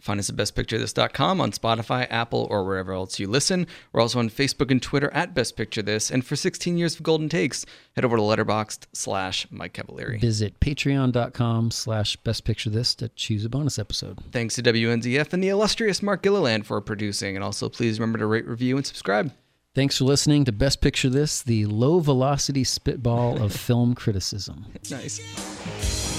Find 0.00 0.20
us 0.20 0.30
at 0.30 0.36
bestpicturethis.com 0.36 1.40
on 1.40 1.50
Spotify, 1.50 2.06
Apple, 2.08 2.46
or 2.50 2.64
wherever 2.64 2.92
else 2.92 3.18
you 3.18 3.26
listen. 3.26 3.66
We're 3.92 4.00
also 4.00 4.20
on 4.20 4.30
Facebook 4.30 4.70
and 4.70 4.80
Twitter 4.80 5.12
at 5.12 5.34
Best 5.34 5.56
Picture 5.56 5.82
This. 5.82 6.10
And 6.10 6.24
for 6.24 6.36
16 6.36 6.78
years 6.78 6.94
of 6.94 7.02
Golden 7.02 7.28
Takes, 7.28 7.66
head 7.96 8.04
over 8.04 8.16
to 8.16 8.22
letterboxd 8.22 8.86
slash 8.92 9.48
Mike 9.50 9.72
Cavalieri. 9.72 10.18
Visit 10.18 10.60
patreon.com 10.60 11.72
slash 11.72 12.16
best 12.16 12.44
picture 12.44 12.70
this 12.70 12.94
to 12.96 13.08
choose 13.08 13.44
a 13.44 13.48
bonus 13.48 13.78
episode. 13.78 14.18
Thanks 14.30 14.54
to 14.54 14.62
WNZF 14.62 15.32
and 15.32 15.42
the 15.42 15.48
illustrious 15.48 16.00
Mark 16.00 16.22
Gilliland 16.22 16.64
for 16.64 16.80
producing. 16.80 17.34
And 17.34 17.44
also, 17.44 17.68
please 17.68 17.98
remember 17.98 18.18
to 18.18 18.26
rate, 18.26 18.46
review, 18.46 18.76
and 18.76 18.86
subscribe. 18.86 19.32
Thanks 19.74 19.98
for 19.98 20.04
listening 20.04 20.44
to 20.46 20.52
Best 20.52 20.80
Picture 20.80 21.10
This, 21.10 21.42
the 21.42 21.66
low 21.66 22.00
velocity 22.00 22.64
spitball 22.64 23.40
of 23.40 23.52
film 23.52 23.94
criticism. 23.94 24.66
Nice. 24.90 26.17